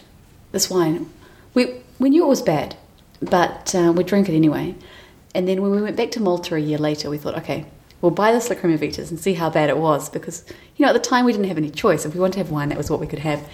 This 0.53 0.69
wine, 0.69 1.11
we 1.55 1.81
we 1.99 2.11
knew 2.11 2.25
it 2.25 2.29
was 2.29 2.43
bad, 2.43 2.77
but 3.21 3.75
uh, 3.75 3.93
we 3.97 4.05
drank 4.05 4.29
it 4.29 4.35
anyway. 4.35 4.75
And 5.35 5.49
then 5.49 5.63
when 5.63 5.71
we 5.71 5.81
went 5.81 5.97
back 5.97 6.11
to 6.13 6.21
Malta 6.21 6.55
a 6.55 6.59
year 6.59 6.77
later, 6.79 7.09
we 7.09 7.17
thought, 7.17 7.39
okay, 7.39 7.65
we'll 8.03 8.11
buy 8.11 8.33
this 8.33 8.51
Lacryma 8.51 8.77
Vitis 8.77 9.09
and 9.11 9.19
see 9.19 9.33
how 9.33 9.49
bad 9.49 9.71
it 9.71 9.79
was 9.79 10.11
because 10.11 10.45
you 10.77 10.85
know 10.85 10.91
at 10.91 10.93
the 10.93 10.99
time 11.01 11.25
we 11.25 11.33
didn't 11.33 11.49
have 11.49 11.57
any 11.59 11.71
choice. 11.71 12.05
If 12.05 12.15
we 12.15 12.21
wanted 12.21 12.35
to 12.35 12.39
have 12.41 12.51
wine, 12.51 12.69
that 12.69 12.79
was 12.79 12.91
what 12.91 13.01
we 13.01 13.07
could 13.07 13.21
have. 13.21 13.49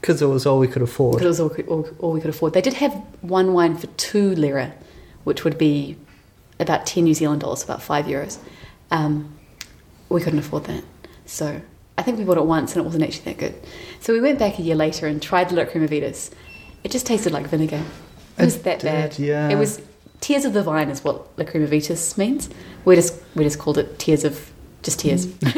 Because 0.00 0.22
it 0.22 0.26
was 0.26 0.46
all 0.46 0.58
we 0.58 0.66
could 0.66 0.80
afford. 0.80 1.18
because 1.18 1.38
it 1.38 1.42
was 1.42 1.58
all, 1.58 1.64
all, 1.68 1.88
all 1.98 2.12
we 2.12 2.22
could 2.22 2.30
afford. 2.30 2.54
They 2.54 2.62
did 2.62 2.72
have 2.74 2.94
one 3.20 3.52
wine 3.52 3.76
for 3.76 3.86
two 3.98 4.34
lira, 4.34 4.72
which 5.24 5.44
would 5.44 5.58
be 5.58 5.98
about 6.60 6.86
10 6.86 7.04
New 7.04 7.14
Zealand 7.14 7.40
dollars, 7.40 7.62
about 7.64 7.82
five 7.82 8.06
euros. 8.06 8.38
Um, 8.90 9.36
we 10.08 10.20
couldn't 10.20 10.38
afford 10.40 10.64
that. 10.64 10.84
So 11.26 11.60
I 11.98 12.02
think 12.02 12.18
we 12.18 12.24
bought 12.24 12.38
it 12.38 12.44
once 12.46 12.72
and 12.74 12.80
it 12.82 12.84
wasn't 12.84 13.04
actually 13.04 13.32
that 13.32 13.38
good. 13.38 13.54
So 14.00 14.12
we 14.12 14.20
went 14.20 14.38
back 14.38 14.58
a 14.58 14.62
year 14.62 14.74
later 14.76 15.06
and 15.06 15.22
tried 15.22 15.48
the 15.48 15.56
Lacryma 15.56 15.88
Vitis. 15.88 16.30
It 16.84 16.90
just 16.90 17.06
tasted 17.06 17.32
like 17.32 17.46
vinegar. 17.48 17.82
It 18.38 18.44
was 18.44 18.56
It 18.56 18.64
that 18.64 18.80
did, 18.80 18.86
bad. 18.86 19.18
yeah. 19.18 19.48
It 19.48 19.56
was 19.56 19.80
tears 20.20 20.44
of 20.44 20.52
the 20.52 20.62
vine 20.62 20.88
is 20.90 21.04
what 21.04 21.34
Lacryma 21.36 21.68
Vitis 21.68 22.16
means. 22.18 22.48
We 22.84 22.94
just 22.96 23.14
we 23.34 23.44
just 23.44 23.58
called 23.58 23.78
it 23.78 23.98
tears 23.98 24.24
of 24.24 24.50
just 24.82 25.00
tears. 25.00 25.26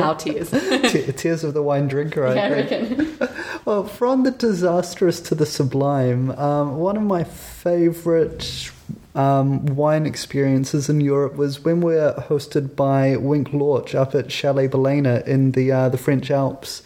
Our 0.00 0.14
tears. 0.16 0.50
Te- 0.50 1.12
Tears 1.12 1.44
of 1.44 1.52
the 1.54 1.62
wine 1.62 1.86
drinker, 1.86 2.26
I 2.26 2.34
Yeah, 2.34 2.46
I 2.46 2.62
think. 2.66 2.98
reckon. 2.98 3.28
Well, 3.66 3.84
from 3.86 4.24
the 4.24 4.30
disastrous 4.30 5.20
to 5.22 5.34
the 5.34 5.46
sublime, 5.46 6.30
um, 6.32 6.76
one 6.76 6.98
of 6.98 7.02
my 7.02 7.24
favourite 7.24 8.70
um, 9.14 9.66
wine 9.66 10.06
experiences 10.06 10.88
in 10.88 11.00
Europe 11.00 11.36
was 11.36 11.60
when 11.64 11.80
we 11.80 11.94
were 11.94 12.14
hosted 12.28 12.74
by 12.74 13.16
Wink 13.16 13.52
Lorch 13.52 13.94
up 13.94 14.14
at 14.14 14.32
Chalet 14.32 14.68
Belena 14.68 15.26
in 15.26 15.52
the 15.52 15.70
uh, 15.70 15.88
the 15.88 15.98
French 15.98 16.30
Alps, 16.30 16.82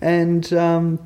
and 0.00 0.52
um, 0.52 0.98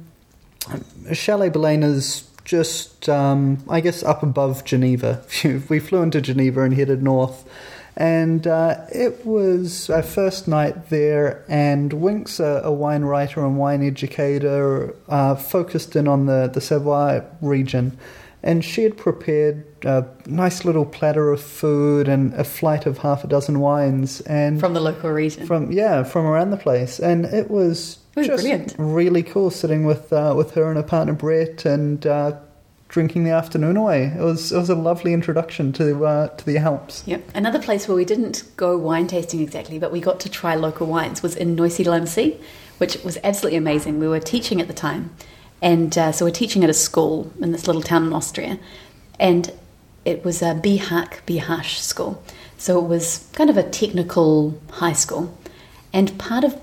Chalet 1.12 1.50
Balena's 1.50 2.28
just, 2.44 3.08
um, 3.08 3.64
I 3.68 3.80
guess, 3.80 4.02
up 4.02 4.22
above 4.22 4.64
Geneva. 4.64 5.24
we 5.68 5.78
flew 5.78 6.02
into 6.02 6.20
Geneva 6.20 6.62
and 6.62 6.74
headed 6.74 7.02
north. 7.02 7.48
And 7.96 8.46
uh, 8.46 8.86
it 8.92 9.24
was 9.24 9.88
our 9.88 10.02
first 10.02 10.48
night 10.48 10.90
there, 10.90 11.44
and 11.48 11.92
Wink's 11.92 12.40
a, 12.40 12.62
a 12.64 12.72
wine 12.72 13.02
writer 13.02 13.44
and 13.44 13.56
wine 13.56 13.86
educator, 13.86 14.96
uh, 15.08 15.36
focused 15.36 15.94
in 15.94 16.08
on 16.08 16.26
the, 16.26 16.50
the 16.52 16.60
Savoy 16.60 17.22
region. 17.40 17.96
And 18.44 18.64
she 18.64 18.82
had 18.82 18.96
prepared 18.96 19.64
a 19.84 20.04
nice 20.26 20.64
little 20.66 20.84
platter 20.84 21.32
of 21.32 21.40
food 21.40 22.08
and 22.08 22.32
a 22.34 22.44
flight 22.44 22.84
of 22.84 22.98
half 22.98 23.24
a 23.24 23.26
dozen 23.26 23.58
wines. 23.58 24.20
And 24.22 24.60
From 24.60 24.74
the 24.74 24.80
local 24.80 25.10
region. 25.10 25.46
from 25.46 25.72
yeah, 25.72 26.02
from 26.04 26.26
around 26.26 26.50
the 26.50 26.58
place, 26.58 27.00
and 27.00 27.24
it 27.24 27.50
was, 27.50 27.98
It 28.14 28.20
was 28.20 28.26
just 28.26 28.42
brilliant. 28.42 28.74
really 28.78 29.22
cool 29.22 29.50
sitting 29.50 29.84
with 29.86 30.12
uh, 30.12 30.34
with 30.36 30.52
her 30.52 30.68
and 30.68 30.76
her 30.76 30.82
partner 30.82 31.14
Brett 31.14 31.64
and 31.64 32.06
uh, 32.06 32.36
drinking 32.94 33.24
the 33.24 33.30
afternoon 33.30 33.76
away. 33.76 34.12
It 34.16 34.22
was 34.22 34.52
it 34.52 34.58
was 34.58 34.70
a 34.70 34.74
lovely 34.76 35.12
introduction 35.12 35.72
to 35.72 36.04
uh, 36.04 36.28
to 36.28 36.44
the 36.44 36.58
Alps. 36.58 37.02
Yep. 37.06 37.22
Another 37.34 37.58
place 37.60 37.88
where 37.88 37.96
we 37.96 38.04
didn't 38.04 38.44
go 38.56 38.76
wine 38.78 39.06
tasting 39.06 39.40
exactly, 39.40 39.78
but 39.78 39.90
we 39.90 40.00
got 40.00 40.20
to 40.20 40.28
try 40.28 40.54
local 40.54 40.86
wines 40.86 41.22
was 41.22 41.34
in 41.34 41.56
Neusiedl 41.56 42.36
which 42.78 43.02
was 43.04 43.18
absolutely 43.24 43.56
amazing. 43.56 43.98
We 43.98 44.08
were 44.08 44.20
teaching 44.20 44.60
at 44.60 44.68
the 44.68 44.74
time, 44.74 45.10
and 45.64 45.96
uh, 45.96 46.12
so 46.12 46.26
we're 46.26 46.30
teaching 46.30 46.62
at 46.62 46.68
a 46.68 46.74
school 46.74 47.32
in 47.40 47.52
this 47.52 47.66
little 47.66 47.80
town 47.80 48.04
in 48.04 48.12
Austria, 48.12 48.58
and 49.18 49.50
it 50.04 50.22
was 50.22 50.42
a 50.42 50.54
BHAC 50.54 51.24
BHASH 51.24 51.80
school. 51.80 52.22
So 52.58 52.78
it 52.78 52.86
was 52.86 53.26
kind 53.32 53.48
of 53.48 53.56
a 53.56 53.62
technical 53.62 54.60
high 54.70 54.92
school, 54.92 55.36
and 55.92 56.16
part 56.18 56.44
of 56.44 56.60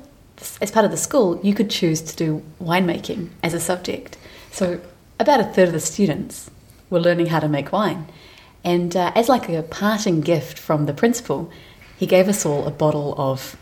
as 0.62 0.72
part 0.72 0.86
of 0.86 0.92
the 0.92 0.98
school, 0.98 1.40
you 1.44 1.56
could 1.56 1.70
choose 1.70 2.02
to 2.02 2.16
do 2.16 2.44
winemaking 2.62 3.30
as 3.44 3.56
a 3.56 3.60
subject. 3.60 4.18
So 4.52 4.80
about 5.20 5.40
a 5.40 5.46
third 5.46 5.68
of 5.68 5.74
the 5.74 5.80
students 5.80 6.52
were 6.90 7.00
learning 7.00 7.28
how 7.28 7.40
to 7.40 7.48
make 7.48 7.72
wine. 7.72 8.08
And 8.64 8.96
uh, 8.96 9.12
as 9.16 9.30
like 9.30 9.50
a 9.50 9.64
parting 9.64 10.22
gift 10.22 10.60
from 10.60 10.86
the 10.86 10.94
principal, 10.94 11.52
he 11.98 12.06
gave 12.06 12.28
us 12.30 12.46
all 12.46 12.68
a 12.68 12.72
bottle 12.72 13.16
of 13.18 13.56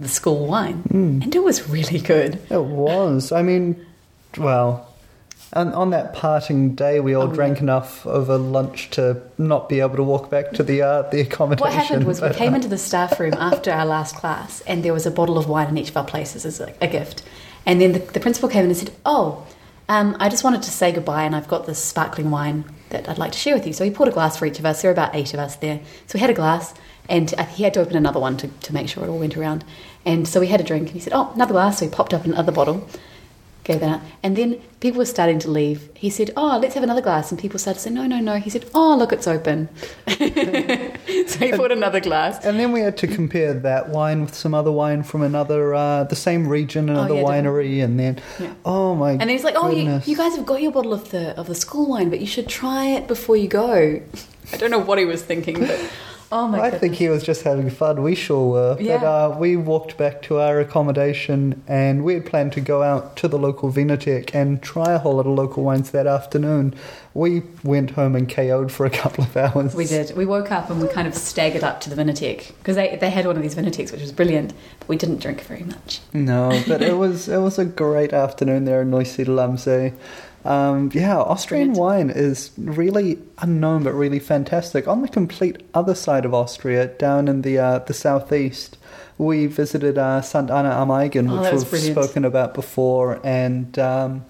the 0.00 0.08
school 0.08 0.46
wine, 0.46 0.82
and 1.22 1.34
it 1.34 1.44
was 1.44 1.68
really 1.68 2.00
good. 2.00 2.40
It 2.50 2.64
was. 2.64 3.30
I 3.30 3.42
mean, 3.42 3.86
well. 4.38 4.88
And 5.54 5.74
on 5.74 5.90
that 5.90 6.14
parting 6.14 6.74
day, 6.74 6.98
we 7.00 7.12
all 7.14 7.24
Oh, 7.24 7.34
drank 7.34 7.58
yeah. 7.58 7.64
enough 7.64 8.06
over 8.06 8.38
lunch 8.38 8.88
to 8.92 9.20
not 9.36 9.68
be 9.68 9.80
able 9.80 9.96
to 9.96 10.02
walk 10.02 10.30
back 10.30 10.52
to 10.52 10.62
the 10.62 10.80
uh, 10.80 11.02
the 11.10 11.20
accommodation. 11.20 11.66
What 11.66 11.74
happened 11.74 12.04
was 12.06 12.22
we 12.22 12.30
came 12.30 12.54
into 12.54 12.68
the 12.68 12.78
staff 12.78 13.20
room 13.20 13.34
after 13.34 13.70
our 13.70 13.84
last 13.84 14.16
class, 14.16 14.62
and 14.62 14.82
there 14.82 14.94
was 14.94 15.04
a 15.04 15.10
bottle 15.10 15.36
of 15.36 15.48
wine 15.48 15.68
in 15.68 15.76
each 15.76 15.90
of 15.90 15.96
our 15.98 16.04
places 16.06 16.46
as 16.46 16.58
a, 16.58 16.72
a 16.80 16.88
gift. 16.88 17.22
And 17.66 17.80
then 17.82 17.92
the, 17.92 17.98
the 17.98 18.18
principal 18.20 18.48
came 18.48 18.64
in 18.64 18.70
and 18.70 18.76
said, 18.78 18.92
"Oh, 19.04 19.46
um, 19.90 20.16
I 20.18 20.30
just 20.30 20.42
wanted 20.42 20.62
to 20.62 20.70
say 20.70 20.90
goodbye, 20.90 21.24
and 21.24 21.36
I've 21.36 21.48
got 21.48 21.66
this 21.66 21.78
sparkling 21.78 22.30
wine 22.30 22.64
that 22.88 23.06
I'd 23.06 23.18
like 23.18 23.32
to 23.32 23.38
share 23.38 23.54
with 23.54 23.66
you." 23.66 23.74
So 23.74 23.84
he 23.84 23.90
poured 23.90 24.08
a 24.08 24.12
glass 24.12 24.38
for 24.38 24.46
each 24.46 24.58
of 24.58 24.64
us. 24.64 24.80
There 24.80 24.88
were 24.88 24.94
about 24.94 25.14
eight 25.14 25.34
of 25.34 25.40
us 25.40 25.56
there, 25.56 25.80
so 26.06 26.12
we 26.14 26.20
had 26.20 26.30
a 26.30 26.34
glass, 26.34 26.72
and 27.10 27.34
uh, 27.36 27.44
he 27.44 27.64
had 27.64 27.74
to 27.74 27.80
open 27.80 27.96
another 27.96 28.20
one 28.20 28.38
to, 28.38 28.48
to 28.48 28.72
make 28.72 28.88
sure 28.88 29.04
it 29.04 29.08
all 29.10 29.18
went 29.18 29.36
around. 29.36 29.66
And 30.06 30.26
so 30.26 30.40
we 30.40 30.46
had 30.46 30.62
a 30.62 30.64
drink, 30.64 30.84
and 30.86 30.92
he 30.94 31.00
said, 31.00 31.12
"Oh, 31.14 31.30
another 31.34 31.52
glass." 31.52 31.80
So 31.80 31.84
he 31.84 31.90
popped 31.90 32.14
up 32.14 32.24
another 32.24 32.52
bottle. 32.52 32.88
Gave 33.64 33.78
that 33.80 33.88
out. 33.90 34.00
And 34.24 34.36
then 34.36 34.60
people 34.80 34.98
were 34.98 35.04
starting 35.06 35.38
to 35.40 35.50
leave. 35.50 35.88
He 35.94 36.10
said, 36.10 36.32
Oh, 36.36 36.58
let's 36.60 36.74
have 36.74 36.82
another 36.82 37.00
glass. 37.00 37.30
And 37.30 37.40
people 37.40 37.60
started 37.60 37.78
to 37.78 37.82
say, 37.84 37.90
No, 37.90 38.06
no, 38.06 38.18
no. 38.18 38.36
He 38.36 38.50
said, 38.50 38.64
Oh, 38.74 38.96
look, 38.96 39.12
it's 39.12 39.28
open. 39.28 39.68
so 40.08 41.38
he 41.38 41.52
poured 41.52 41.70
another 41.70 42.00
glass. 42.00 42.44
And 42.44 42.58
then 42.58 42.72
we 42.72 42.80
had 42.80 42.96
to 42.98 43.06
compare 43.06 43.54
that 43.54 43.88
wine 43.88 44.22
with 44.22 44.34
some 44.34 44.52
other 44.52 44.72
wine 44.72 45.04
from 45.04 45.22
another, 45.22 45.74
uh, 45.74 46.04
the 46.04 46.16
same 46.16 46.48
region, 46.48 46.88
another 46.88 47.14
Oh, 47.14 47.18
yeah, 47.18 47.22
winery, 47.22 47.84
and 47.84 47.98
then, 48.00 48.20
Yeah. 48.40 48.52
oh 48.64 48.94
my 48.96 49.12
god. 49.12 49.20
And 49.20 49.20
then 49.22 49.28
he's 49.30 49.44
like, 49.44 49.54
"Oh, 49.56 49.70
you, 49.70 50.00
you 50.06 50.16
guys 50.16 50.34
have 50.36 50.46
got 50.46 50.60
your 50.60 50.72
bottle 50.72 50.92
of 50.92 51.10
the 51.10 51.38
of 51.38 51.46
the 51.46 51.54
school 51.54 51.86
wine, 51.88 52.10
but 52.10 52.20
you 52.20 52.26
should 52.26 52.48
try 52.48 52.86
it 52.86 53.06
before 53.06 53.36
you 53.36 53.48
go." 53.48 54.00
I 54.52 54.56
don't 54.56 54.70
know 54.70 54.80
what 54.80 54.98
he 54.98 55.04
was 55.04 55.22
thinking, 55.22 55.60
but 55.60 55.78
oh 56.32 56.48
my 56.48 56.58
I 56.60 56.70
god! 56.70 56.80
think 56.80 56.94
he 56.94 57.08
was 57.08 57.22
just 57.22 57.42
having 57.42 57.70
fun. 57.70 58.02
We 58.02 58.14
sure 58.16 58.50
were. 58.50 58.74
But 58.74 58.84
Yeah. 58.84 58.94
uh, 59.04 59.36
we 59.38 59.56
walked 59.56 59.96
back 59.96 60.22
to 60.22 60.40
our 60.40 60.58
accommodation 60.58 61.62
and 61.68 62.02
we 62.04 62.14
had 62.14 62.26
planned 62.26 62.52
to 62.54 62.60
go 62.60 62.82
out 62.82 63.16
to 63.18 63.28
the 63.28 63.38
local 63.38 63.70
Vinothek 63.72 64.34
and 64.34 64.60
try 64.62 64.92
a 64.92 64.98
whole 64.98 65.14
lot 65.16 65.26
of 65.26 65.34
local 65.34 65.62
wines 65.62 65.90
that 65.92 66.06
afternoon. 66.06 66.74
We 67.14 67.42
went 67.62 67.90
home 67.90 68.16
and 68.16 68.26
KO'd 68.28 68.72
for 68.72 68.86
a 68.86 68.90
couple 68.90 69.24
of 69.24 69.36
hours. 69.36 69.74
we 69.74 69.84
did. 69.84 70.16
We 70.16 70.24
woke 70.26 70.50
up 70.50 70.70
and 70.70 70.80
we 70.80 70.88
kind 70.88 71.06
of 71.06 71.14
staggered 71.14 71.62
up 71.62 71.80
to 71.82 71.90
the 71.90 71.96
Vinothek 72.02 72.48
because 72.58 72.76
they, 72.76 72.96
they 72.96 73.10
had 73.10 73.26
one 73.26 73.36
of 73.36 73.42
these 73.42 73.54
Vinotheks, 73.54 73.92
which 73.92 74.00
was 74.00 74.12
brilliant. 74.12 74.54
But 74.80 74.88
we 74.88 74.96
didn't 74.96 75.20
drink 75.20 75.42
very 75.42 75.62
much. 75.64 76.00
No, 76.14 76.48
but 76.66 76.80
it 76.82 76.96
was 76.96 77.28
it 77.28 77.38
was 77.38 77.58
a 77.58 77.64
great 77.66 78.12
afternoon 78.14 78.64
there 78.64 78.80
in 78.82 78.90
Neusiedl 78.90 79.38
Um, 80.44 80.90
yeah, 80.92 81.18
Austrian 81.18 81.72
Brilliant. 81.74 81.78
wine 81.78 82.10
is 82.10 82.50
really 82.58 83.18
unknown 83.38 83.84
but 83.84 83.92
really 83.92 84.18
fantastic. 84.18 84.88
On 84.88 85.00
the 85.02 85.08
complete 85.08 85.62
other 85.72 85.94
side 85.94 86.24
of 86.24 86.34
Austria, 86.34 86.86
down 86.88 87.28
in 87.28 87.42
the 87.42 87.58
uh, 87.58 87.78
the 87.80 87.94
southeast, 87.94 88.76
we 89.18 89.46
visited 89.46 89.98
uh, 89.98 90.20
St. 90.20 90.50
Anna 90.50 90.70
am 90.80 90.88
Aigen, 90.88 91.30
Oh, 91.30 91.42
which 91.42 91.52
was 91.52 91.62
we've 91.62 91.70
brilliant. 91.70 91.96
spoken 92.04 92.24
about 92.24 92.54
before, 92.54 93.20
and 93.22 93.78
um, 93.78 94.24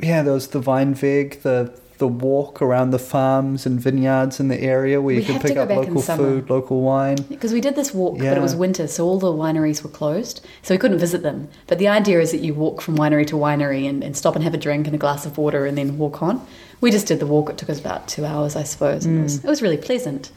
yeah, 0.00 0.22
there 0.22 0.34
was 0.34 0.48
the 0.48 0.60
Weinweg, 0.60 1.42
the 1.42 1.72
the 2.00 2.08
walk 2.08 2.60
around 2.60 2.90
the 2.90 2.98
farms 2.98 3.66
and 3.66 3.78
vineyards 3.78 4.40
in 4.40 4.48
the 4.48 4.60
area 4.60 5.00
where 5.00 5.14
you 5.14 5.20
We 5.20 5.26
could 5.26 5.40
pick 5.40 5.56
up 5.56 5.68
local 5.68 6.02
food, 6.02 6.50
local 6.50 6.80
wine. 6.80 7.18
Because 7.28 7.52
we 7.52 7.60
did 7.60 7.76
this 7.76 7.94
walk, 7.94 8.18
but 8.18 8.36
it 8.36 8.40
was 8.40 8.56
winter, 8.56 8.88
so 8.88 9.06
all 9.06 9.18
the 9.18 9.28
wineries 9.28 9.84
were 9.84 9.90
closed, 9.90 10.44
so 10.62 10.74
we 10.74 10.78
couldn't 10.78 10.98
visit 10.98 11.22
them. 11.22 11.48
But 11.68 11.78
the 11.78 11.88
idea 11.88 12.18
is 12.20 12.32
that 12.32 12.40
you 12.40 12.54
walk 12.54 12.80
from 12.80 12.96
winery 12.96 13.26
to 13.28 13.36
winery 13.36 13.88
and, 13.88 14.02
and 14.02 14.16
stop 14.16 14.34
and 14.34 14.42
have 14.42 14.54
a 14.54 14.58
drink 14.58 14.86
and 14.86 14.94
a 14.96 14.98
glass 14.98 15.26
of 15.26 15.38
water 15.38 15.66
and 15.66 15.78
then 15.78 15.98
walk 15.98 16.22
on. 16.22 16.44
We 16.80 16.90
just 16.90 17.06
did 17.06 17.20
the 17.20 17.26
walk. 17.26 17.50
It 17.50 17.58
took 17.58 17.70
us 17.70 17.78
about 17.78 18.08
two 18.08 18.24
hours, 18.24 18.56
I 18.56 18.64
suppose. 18.64 19.04
And 19.04 19.20
it, 19.20 19.22
was, 19.22 19.38
mm. 19.38 19.44
it 19.44 19.48
was 19.48 19.62
really 19.62 19.76
pleasant. 19.76 20.32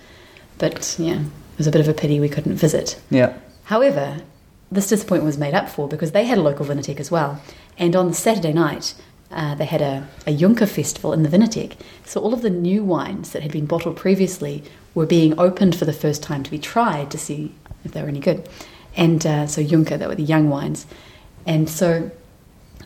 But 0.57 0.95
yeah, 0.99 1.21
it 1.21 1.57
was 1.57 1.67
a 1.67 1.71
bit 1.71 1.81
of 1.81 1.87
a 1.87 1.93
pity 1.93 2.19
we 2.19 2.29
couldn't 2.29 2.55
visit. 2.55 2.99
Yeah. 3.09 3.37
However, 3.63 4.21
this 4.69 4.89
disappointment 4.89 5.25
was 5.25 5.37
made 5.37 5.53
up 5.53 5.69
for 5.69 5.87
because 5.87 6.11
they 6.11 6.25
had 6.25 6.37
a 6.37 6.41
local 6.41 6.65
Vinothek 6.65 6.99
as 6.99 7.09
well. 7.09 7.41
And 7.77 7.95
on 7.95 8.09
the 8.09 8.13
Saturday 8.13 8.53
night, 8.53 8.93
uh, 9.33 9.55
they 9.55 9.65
had 9.65 9.81
a, 9.81 10.07
a 10.25 10.35
Junker 10.35 10.65
festival 10.65 11.13
in 11.13 11.23
the 11.23 11.29
Vinothek. 11.29 11.75
So 12.05 12.21
all 12.21 12.33
of 12.33 12.41
the 12.41 12.49
new 12.49 12.83
wines 12.83 13.31
that 13.31 13.41
had 13.41 13.51
been 13.51 13.65
bottled 13.65 13.97
previously 13.97 14.63
were 14.95 15.05
being 15.05 15.37
opened 15.39 15.75
for 15.75 15.85
the 15.85 15.93
first 15.93 16.23
time 16.23 16.43
to 16.43 16.51
be 16.51 16.59
tried 16.59 17.11
to 17.11 17.17
see 17.17 17.53
if 17.83 17.91
they 17.91 18.01
were 18.01 18.07
any 18.07 18.19
good. 18.19 18.47
And 18.95 19.25
uh, 19.25 19.47
so 19.47 19.63
Junker, 19.63 19.97
that 19.97 20.07
were 20.07 20.15
the 20.15 20.23
young 20.23 20.49
wines. 20.49 20.85
And 21.45 21.69
so 21.69 22.11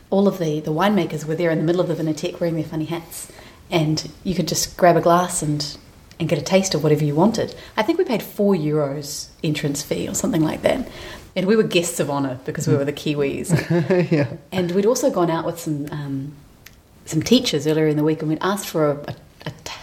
all 0.10 0.28
of 0.28 0.40
the, 0.40 0.60
the 0.62 0.72
winemakers 0.72 1.26
were 1.26 1.36
there 1.36 1.52
in 1.52 1.58
the 1.58 1.64
middle 1.64 1.82
of 1.82 1.88
the 1.88 1.96
Vinothek 1.96 2.40
wearing 2.40 2.56
their 2.56 2.64
funny 2.64 2.86
hats. 2.86 3.32
And 3.70 4.10
you 4.24 4.34
could 4.34 4.48
just 4.48 4.78
grab 4.78 4.96
a 4.96 5.02
glass 5.02 5.42
and, 5.42 5.78
and 6.20 6.30
get 6.30 6.40
a 6.40 6.42
taste 6.42 6.74
of 6.74 6.84
whatever 6.84 7.04
you 7.04 7.14
wanted. 7.14 7.54
I 7.76 7.84
think 7.84 8.00
we 8.00 8.06
paid 8.06 8.24
four 8.24 8.56
euros 8.56 9.28
entrance 9.44 9.84
fee 9.84 10.08
or 10.08 10.16
something 10.16 10.44
like 10.44 10.62
that. 10.62 10.88
And 11.38 11.46
we 11.46 11.56
were 11.56 11.64
guests 11.64 12.00
of 12.00 12.10
honour 12.10 12.40
because 12.46 12.68
we 12.68 12.76
were 12.76 12.84
the 12.84 12.92
Kiwis. 12.92 13.52
yeah. 14.12 14.28
and 14.52 14.72
we'd 14.72 14.88
also 14.88 15.12
gone 15.12 15.30
out 15.30 15.46
with 15.46 15.60
some, 15.60 15.88
um, 15.92 16.34
some 17.06 17.22
teachers 17.22 17.68
earlier 17.68 17.88
in 17.88 17.96
the 17.96 18.04
week 18.04 18.22
and 18.22 18.30
we'd 18.30 18.40
asked 18.42 18.68
for 18.68 18.90
a, 18.90 18.96
a, 18.96 19.16
a 19.46 19.52
t- 19.64 19.74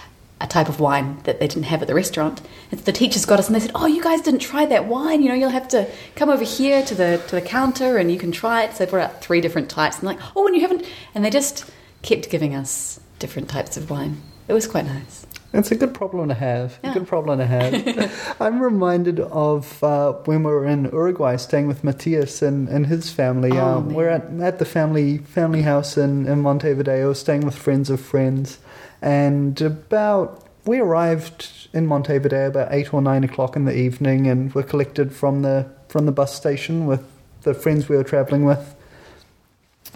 a 0.41 0.47
type 0.47 0.69
of 0.69 0.81
wine 0.81 1.19
that 1.25 1.41
they 1.41 1.47
didn't 1.47 1.65
have 1.65 1.81
at 1.81 1.89
the 1.89 1.95
restaurant. 1.95 2.43
And 2.71 2.81
the 2.81 2.93
teachers 2.93 3.25
got 3.25 3.39
us 3.39 3.47
and 3.47 3.55
they 3.55 3.61
said, 3.61 3.71
"Oh, 3.75 3.87
you 3.87 4.03
guys 4.03 4.21
didn't 4.21 4.41
try 4.41 4.67
that 4.67 4.87
wine. 4.87 5.23
You 5.23 5.29
know, 5.29 5.35
you'll 5.35 5.51
have 5.51 5.69
to 5.69 5.89
come 6.17 6.29
over 6.29 6.45
here 6.45 6.85
to 6.85 6.95
the 6.95 7.23
to 7.29 7.37
the 7.37 7.41
counter 7.41 7.97
and 7.99 8.11
you 8.11 8.19
can 8.19 8.33
try 8.33 8.65
it." 8.65 8.73
So 8.73 8.85
they 8.85 8.91
brought 8.91 9.11
out 9.11 9.23
three 9.23 9.41
different 9.41 9.71
types 9.71 9.99
and 9.99 10.05
like, 10.05 10.19
"Oh, 10.37 10.47
and 10.47 10.55
you 10.55 10.63
haven't," 10.63 10.85
and 11.15 11.25
they 11.25 11.31
just 11.31 11.71
kept 12.03 12.31
giving 12.31 12.55
us 12.55 13.01
different 13.19 13.49
types 13.49 13.77
of 13.77 13.89
wine. 13.91 14.21
It 14.49 14.53
was 14.53 14.67
quite 14.67 14.85
nice. 14.85 15.25
It's 15.55 15.71
a 15.71 15.77
good 15.77 15.95
problem 15.95 16.29
to 16.29 16.35
have. 16.35 16.81
Yeah. 16.83 16.91
A 16.91 16.95
good 16.95 17.07
problem 17.07 17.39
to 17.39 17.47
have. 17.47 18.37
I'm 18.41 18.61
reminded 18.61 19.21
of 19.21 19.83
uh, 19.85 20.13
when 20.25 20.43
we 20.43 20.51
were 20.51 20.67
in 20.67 20.87
Uruguay, 20.87 21.37
staying 21.37 21.69
with 21.69 21.85
Matias 21.85 22.43
and, 22.43 22.69
and 22.69 22.87
his 22.87 23.13
family. 23.13 23.53
Oh, 23.53 23.79
um, 23.79 23.95
we're 23.95 24.09
at, 24.09 24.25
at 24.41 24.59
the 24.59 24.65
family 24.65 25.19
family 25.19 25.63
house 25.63 25.97
in, 25.97 26.27
in 26.27 26.41
Montevideo, 26.41 27.13
staying 27.13 27.43
with 27.43 27.57
friends 27.57 27.89
of 27.89 28.01
friends, 28.01 28.59
and 29.01 29.61
about 29.61 30.45
we 30.67 30.81
arrived 30.81 31.69
in 31.73 31.87
Montevideo 31.87 32.49
about 32.49 32.69
eight 32.73 32.93
or 32.93 33.01
nine 33.01 33.23
o'clock 33.23 33.55
in 33.55 33.65
the 33.65 33.77
evening, 33.77 34.27
and 34.27 34.53
were 34.55 34.65
collected 34.65 35.15
from 35.15 35.43
the 35.43 35.71
from 35.89 36.05
the 36.07 36.13
bus 36.13 36.35
station 36.35 36.87
with 36.87 37.07
the 37.43 37.55
friends 37.55 37.89
we 37.89 37.97
were 37.97 38.05
traveling 38.05 38.45
with. 38.45 38.75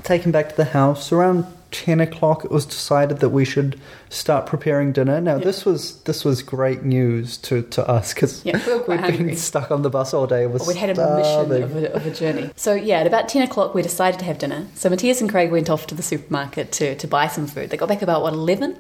Taken 0.05 0.31
back 0.31 0.51
to 0.51 0.57
the 0.57 0.67
house 0.67 1.11
around 1.11 1.45
ten 1.71 2.01
o'clock. 2.01 2.45
It 2.45 2.51
was 2.51 2.65
decided 2.67 3.19
that 3.19 3.29
we 3.29 3.45
should 3.45 3.79
start 4.09 4.47
preparing 4.47 4.93
dinner. 4.93 5.21
Now 5.21 5.37
Yeah. 5.37 5.45
this 5.45 5.65
was 5.65 6.01
this 6.03 6.25
was 6.25 6.43
great 6.43 6.83
news 6.83 7.37
to, 7.39 7.63
to 7.63 7.87
us 7.89 8.15
because 8.15 8.45
Yeah, 8.45 8.57
we 8.67 8.79
quite 8.81 9.03
we'd 9.11 9.19
been 9.19 9.37
stuck 9.37 9.71
on 9.71 9.83
the 9.83 9.91
bus 9.91 10.15
all 10.15 10.27
day. 10.27 10.47
We'd 10.47 10.77
had 10.77 10.97
a 10.99 11.17
mission 11.17 11.41
of 11.41 11.77
a, 11.77 11.93
of 11.95 12.07
a 12.07 12.11
journey. 12.11 12.51
So 12.57 12.75
yeah, 12.75 13.01
at 13.01 13.07
about 13.07 13.29
ten 13.29 13.43
o'clock, 13.43 13.75
we 13.75 13.83
decided 13.83 14.19
to 14.21 14.25
have 14.27 14.39
dinner. 14.39 14.67
So 14.75 14.89
Matthias 14.89 15.21
and 15.21 15.31
Craig 15.31 15.51
went 15.51 15.69
off 15.69 15.87
to 15.89 15.95
the 15.95 16.03
supermarket 16.03 16.73
to, 16.73 16.95
to 16.97 17.07
buy 17.07 17.27
some 17.29 17.47
food. 17.47 17.71
They 17.71 17.77
got 17.77 17.89
back 17.89 18.03
about 18.03 18.23
what 18.23 18.33
eleven. 18.33 18.77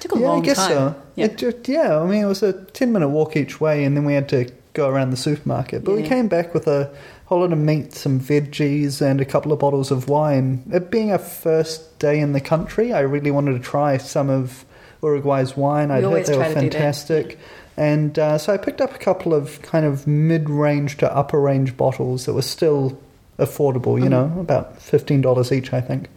Took 0.00 0.12
a 0.12 0.14
long 0.16 0.22
time. 0.22 0.22
yeah, 0.22 0.28
long 0.28 0.42
I 0.42 0.44
guess 0.44 0.56
time. 0.56 0.68
so. 0.68 1.02
Yeah. 1.14 1.24
It 1.26 1.68
yeah, 1.68 1.98
I 1.98 2.06
mean, 2.06 2.22
it 2.24 2.26
was 2.26 2.42
a 2.42 2.52
10 2.52 2.92
minute 2.92 3.08
walk 3.08 3.36
each 3.36 3.58
way, 3.60 3.84
and 3.84 3.96
then 3.96 4.04
we 4.04 4.12
had 4.12 4.28
to 4.30 4.50
go 4.74 4.88
around 4.88 5.10
the 5.10 5.16
supermarket. 5.16 5.82
But 5.82 5.94
we 5.94 6.02
came 6.02 6.28
back 6.28 6.52
with 6.52 6.66
a 6.66 6.94
whole 7.26 7.40
lot 7.40 7.52
of 7.52 7.58
meat, 7.58 7.94
some 7.94 8.20
veggies, 8.20 9.00
and 9.00 9.20
a 9.20 9.24
couple 9.24 9.52
of 9.52 9.58
bottles 9.58 9.90
of 9.90 10.08
wine. 10.08 10.62
It 10.72 10.90
being 10.90 11.10
our 11.10 11.18
first 11.18 11.98
day 11.98 12.20
in 12.20 12.32
the 12.32 12.40
country, 12.40 12.92
I 12.92 13.00
really 13.00 13.30
wanted 13.30 13.52
to 13.54 13.58
try 13.60 13.96
some 13.96 14.28
of 14.30 14.64
Uruguay's 15.02 15.56
wine. 15.56 15.90
I'd 15.90 16.04
heard 16.04 16.26
they 16.26 16.36
were 16.36 16.44
fantastic. 16.44 17.38
And 17.76 18.18
uh, 18.18 18.38
so 18.38 18.52
I 18.52 18.56
picked 18.56 18.80
up 18.80 18.94
a 18.94 18.98
couple 18.98 19.34
of 19.34 19.60
kind 19.62 19.84
of 19.84 20.06
mid 20.06 20.48
range 20.48 20.96
to 20.98 21.16
upper 21.16 21.40
range 21.40 21.76
bottles 21.76 22.26
that 22.26 22.34
were 22.34 22.42
still 22.42 22.98
affordable, 23.38 23.98
you 23.98 24.04
Mhm. 24.06 24.10
know, 24.10 24.32
about 24.40 24.78
$15 24.78 25.50
each, 25.50 25.72
I 25.72 25.80
think. 25.80 26.08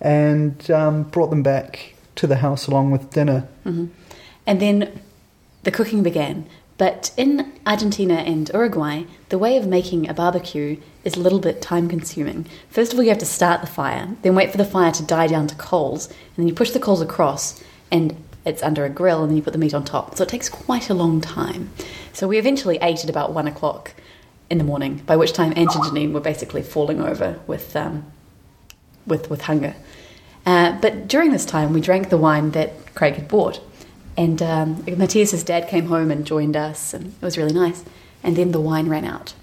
And 0.00 0.70
um, 0.70 1.02
brought 1.04 1.30
them 1.30 1.42
back 1.42 1.94
to 2.16 2.26
the 2.26 2.36
house 2.36 2.66
along 2.66 2.90
with 2.92 3.10
dinner. 3.10 3.46
hmm 3.64 3.86
And 4.46 4.60
then 4.60 5.00
the 5.64 5.70
cooking 5.70 6.02
began. 6.02 6.46
But 6.82 7.12
in 7.16 7.52
Argentina 7.64 8.14
and 8.14 8.50
Uruguay, 8.52 9.04
the 9.28 9.38
way 9.38 9.56
of 9.56 9.68
making 9.68 10.08
a 10.08 10.14
barbecue 10.14 10.78
is 11.04 11.14
a 11.14 11.20
little 11.20 11.38
bit 11.38 11.62
time 11.62 11.88
consuming. 11.88 12.44
First 12.70 12.92
of 12.92 12.98
all, 12.98 13.04
you 13.04 13.10
have 13.10 13.18
to 13.20 13.24
start 13.24 13.60
the 13.60 13.68
fire, 13.68 14.16
then 14.22 14.34
wait 14.34 14.50
for 14.50 14.56
the 14.56 14.64
fire 14.64 14.90
to 14.90 15.02
die 15.04 15.28
down 15.28 15.46
to 15.46 15.54
coals, 15.54 16.08
and 16.08 16.38
then 16.38 16.48
you 16.48 16.52
push 16.52 16.72
the 16.72 16.80
coals 16.80 17.00
across, 17.00 17.62
and 17.92 18.16
it's 18.44 18.64
under 18.64 18.84
a 18.84 18.90
grill, 18.90 19.22
and 19.22 19.30
then 19.30 19.36
you 19.36 19.44
put 19.44 19.52
the 19.52 19.60
meat 19.60 19.74
on 19.74 19.84
top. 19.84 20.16
So 20.16 20.24
it 20.24 20.28
takes 20.28 20.48
quite 20.48 20.90
a 20.90 20.94
long 20.94 21.20
time. 21.20 21.70
So 22.12 22.26
we 22.26 22.36
eventually 22.36 22.78
ate 22.82 23.04
at 23.04 23.10
about 23.10 23.32
one 23.32 23.46
o'clock 23.46 23.94
in 24.50 24.58
the 24.58 24.64
morning, 24.64 25.02
by 25.06 25.14
which 25.14 25.32
time 25.32 25.52
Ange 25.54 25.76
and 25.76 25.84
Janine 25.84 26.12
were 26.12 26.18
basically 26.18 26.62
falling 26.62 27.00
over 27.00 27.38
with, 27.46 27.76
um, 27.76 28.10
with, 29.06 29.30
with 29.30 29.42
hunger. 29.42 29.76
Uh, 30.44 30.80
but 30.80 31.06
during 31.06 31.30
this 31.30 31.46
time, 31.46 31.72
we 31.74 31.80
drank 31.80 32.08
the 32.08 32.18
wine 32.18 32.50
that 32.50 32.92
Craig 32.96 33.14
had 33.14 33.28
bought. 33.28 33.60
And 34.16 34.42
um, 34.42 34.84
Matthias's 34.86 35.42
dad 35.42 35.68
came 35.68 35.86
home 35.86 36.10
and 36.10 36.26
joined 36.26 36.56
us, 36.56 36.92
and 36.92 37.06
it 37.06 37.24
was 37.24 37.38
really 37.38 37.54
nice. 37.54 37.84
And 38.22 38.36
then 38.36 38.52
the 38.52 38.60
wine 38.60 38.88
ran 38.88 39.04
out. 39.04 39.34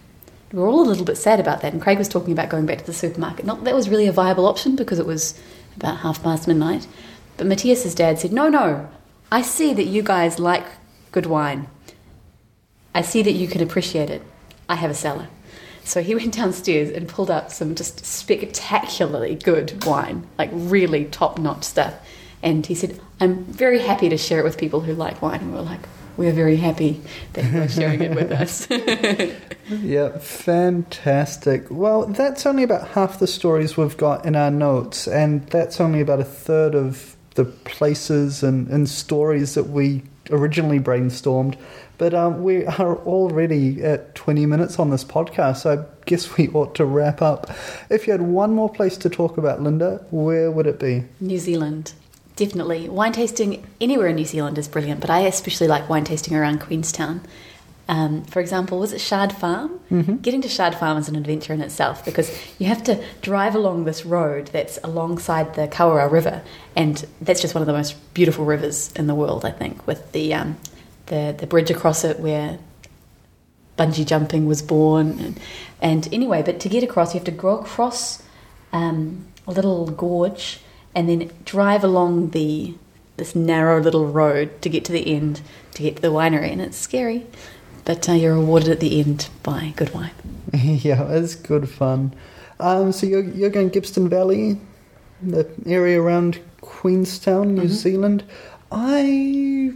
We 0.52 0.60
were 0.60 0.68
all 0.68 0.82
a 0.82 0.90
little 0.90 1.06
bit 1.06 1.18
sad 1.18 1.40
about 1.40 1.62
that, 1.62 1.74
and 1.74 1.82
Craig 1.82 1.98
was 1.98 2.08
talking 2.08 2.34
about 2.34 2.50
going 2.50 2.66
back 2.66 2.80
to 2.80 2.86
the 2.86 2.94
supermarket. 2.94 3.46
Not 3.46 3.64
that 3.64 3.76
was 3.76 3.90
really 3.90 4.08
a 4.08 4.12
viable 4.12 4.48
option 4.48 4.76
because 4.76 5.00
it 5.00 5.06
was 5.06 5.40
about 5.76 5.98
half 6.00 6.24
past 6.24 6.48
midnight. 6.48 6.88
But 7.38 7.48
Matthias's 7.48 7.96
dad 7.96 8.20
said, 8.20 8.32
No, 8.32 8.50
no, 8.50 8.90
I 9.32 9.42
see 9.42 9.74
that 9.74 9.86
you 9.86 10.02
guys 10.02 10.40
like 10.40 10.66
good 11.12 11.26
wine. 11.26 11.68
I 12.94 13.02
see 13.02 13.22
that 13.22 13.34
you 13.34 13.48
can 13.48 13.62
appreciate 13.62 14.10
it. 14.10 14.24
I 14.68 14.76
have 14.76 14.92
a 14.92 14.96
cellar. 14.96 15.28
So 15.84 16.02
he 16.02 16.16
went 16.16 16.34
downstairs 16.34 16.90
and 16.90 17.08
pulled 17.08 17.32
up 17.32 17.52
some 17.52 17.76
just 17.76 18.06
spectacularly 18.06 19.36
good 19.36 19.86
wine, 19.86 20.28
like 20.38 20.50
really 20.54 21.06
top 21.06 21.38
notch 21.38 21.64
stuff. 21.64 21.94
And 22.42 22.66
he 22.66 22.76
said, 22.76 23.00
I'm 23.20 23.44
very 23.46 23.80
happy 23.80 24.10
to 24.10 24.18
share 24.18 24.40
it 24.40 24.44
with 24.44 24.58
people 24.58 24.82
who 24.82 24.94
like 24.94 25.22
wine. 25.22 25.42
And 25.42 25.52
we 25.52 25.58
were 25.58 25.64
like, 25.64 25.82
We're 26.18 26.32
very 26.32 26.56
happy 26.58 27.02
that 27.34 27.52
you're 27.52 27.68
sharing 27.68 28.02
it 28.02 28.16
with 28.16 28.32
us. 28.32 28.68
Yeah, 29.70 30.18
fantastic. 30.18 31.68
Well, 31.70 32.08
that's 32.08 32.48
only 32.48 32.64
about 32.64 32.90
half 32.90 33.20
the 33.20 33.28
stories 33.28 33.78
we've 33.78 33.96
got 33.98 34.26
in 34.26 34.36
our 34.36 34.50
notes, 34.50 35.08
and 35.08 35.46
that's 35.50 35.80
only 35.80 36.02
about 36.02 36.20
a 36.20 36.24
third 36.24 36.74
of 36.74 37.16
the 37.36 37.46
places 37.46 38.42
and, 38.42 38.68
and 38.70 38.90
stories 38.90 39.54
that 39.54 39.66
we 39.66 40.02
originally 40.32 40.80
brainstormed. 40.80 41.56
But 42.00 42.14
um, 42.14 42.44
we 42.44 42.66
are 42.66 42.98
already 42.98 43.84
at 43.84 44.16
20 44.16 44.46
minutes 44.46 44.80
on 44.80 44.90
this 44.90 45.04
podcast, 45.04 45.58
so 45.58 45.80
I 45.80 46.06
guess 46.06 46.38
we 46.38 46.48
ought 46.50 46.74
to 46.76 46.86
wrap 46.86 47.22
up. 47.22 47.52
If 47.90 48.08
you 48.08 48.12
had 48.12 48.22
one 48.22 48.56
more 48.56 48.70
place 48.72 48.98
to 48.98 49.10
talk 49.10 49.38
about, 49.38 49.62
Linda, 49.62 50.04
where 50.10 50.50
would 50.50 50.66
it 50.66 50.80
be? 50.80 51.04
New 51.20 51.38
Zealand. 51.38 51.94
Definitely. 52.40 52.88
Wine 52.88 53.12
tasting 53.12 53.68
anywhere 53.82 54.08
in 54.08 54.16
New 54.16 54.24
Zealand 54.24 54.58
is 54.58 54.70
brilliant, 54.70 55.02
but 55.02 55.10
I 55.10 55.24
especially 55.24 55.68
like 55.68 55.90
wine 55.90 56.06
tasting 56.06 56.38
around 56.38 56.62
Queenstown. 56.62 57.20
Um, 57.90 58.24
for 58.24 58.40
example, 58.40 58.80
was 58.80 58.94
it 58.94 59.00
Chard 59.00 59.34
Farm? 59.34 59.82
Mm-hmm. 59.92 60.16
Getting 60.20 60.42
to 60.44 60.48
Chard 60.48 60.74
Farm 60.76 60.98
is 60.98 61.10
an 61.10 61.18
adventure 61.18 61.52
in 61.52 61.60
itself 61.60 62.06
because 62.06 62.34
you 62.58 62.68
have 62.68 62.82
to 62.86 63.04
drive 63.22 63.56
along 63.56 63.84
this 63.84 64.06
road 64.06 64.52
that's 64.54 64.80
alongside 64.86 65.56
the 65.56 65.68
Kawarau 65.68 66.10
River, 66.10 66.42
and 66.78 67.06
that's 67.20 67.42
just 67.42 67.54
one 67.54 67.62
of 67.62 67.68
the 67.68 67.74
most 67.74 67.98
beautiful 68.14 68.46
rivers 68.46 68.94
in 68.94 69.08
the 69.08 69.16
world, 69.16 69.44
I 69.44 69.52
think, 69.52 69.86
with 69.86 70.10
the 70.14 70.34
um, 70.34 70.56
the 71.08 71.36
the 71.38 71.46
bridge 71.46 71.70
across 71.70 72.06
it 72.06 72.22
where 72.22 72.58
bungee 73.78 74.06
jumping 74.06 74.46
was 74.46 74.62
born. 74.62 75.20
And, 75.20 75.40
and 75.82 76.08
anyway, 76.14 76.42
but 76.42 76.62
to 76.62 76.70
get 76.70 76.84
across, 76.84 77.14
you 77.14 77.20
have 77.20 77.26
to 77.26 77.32
go 77.32 77.60
across 77.60 78.24
um, 78.72 79.26
a 79.46 79.52
little 79.52 79.88
gorge 79.88 80.62
and 81.00 81.08
then 81.08 81.32
drive 81.46 81.82
along 81.84 82.32
the 82.32 82.76
this 83.16 83.34
narrow 83.36 83.82
little 83.82 84.08
road 84.08 84.62
to 84.62 84.70
get 84.70 84.84
to 84.86 84.92
the 84.92 85.14
end 85.16 85.42
to 85.74 85.82
get 85.84 85.96
to 85.98 86.02
the 86.02 86.10
winery, 86.10 86.52
and 86.52 86.62
it's 86.62 86.78
scary, 86.78 87.26
but 87.86 88.08
uh, 88.10 88.14
you're 88.14 88.36
rewarded 88.36 88.70
at 88.70 88.80
the 88.82 89.00
end 89.00 89.30
by 89.44 89.74
good 89.78 89.94
wine. 89.94 90.12
yeah, 90.54 91.08
it's 91.10 91.36
good 91.36 91.70
fun. 91.70 92.14
Um, 92.60 92.92
so 92.92 93.06
you're, 93.08 93.24
you're 93.24 93.50
going 93.50 93.70
Gibbston 93.70 94.10
Valley, 94.10 94.58
the 95.22 95.50
area 95.66 96.02
around 96.02 96.40
Queenstown, 96.60 97.56
New 97.56 97.64
Mhm. 97.64 97.68
Zealand. 97.70 98.24
I 98.72 99.74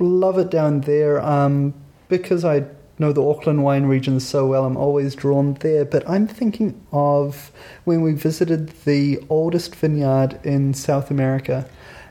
love 0.00 0.38
it 0.38 0.50
down 0.50 0.80
there 0.82 1.22
um, 1.24 1.72
because 2.08 2.44
I 2.44 2.64
know 2.98 3.12
the 3.12 3.22
Auckland 3.24 3.64
wine 3.64 3.86
region 3.86 4.20
so 4.20 4.46
well. 4.46 4.64
I'm 4.64 4.76
always 4.76 5.14
drawn 5.14 5.54
there. 5.54 5.84
But 5.84 6.08
I'm 6.08 6.26
thinking 6.26 6.80
of 6.92 7.50
when 7.84 8.02
we 8.02 8.12
visited 8.12 8.68
the 8.84 9.20
oldest 9.28 9.74
vineyard 9.74 10.38
in 10.44 10.74
South 10.74 11.10
America. 11.10 11.68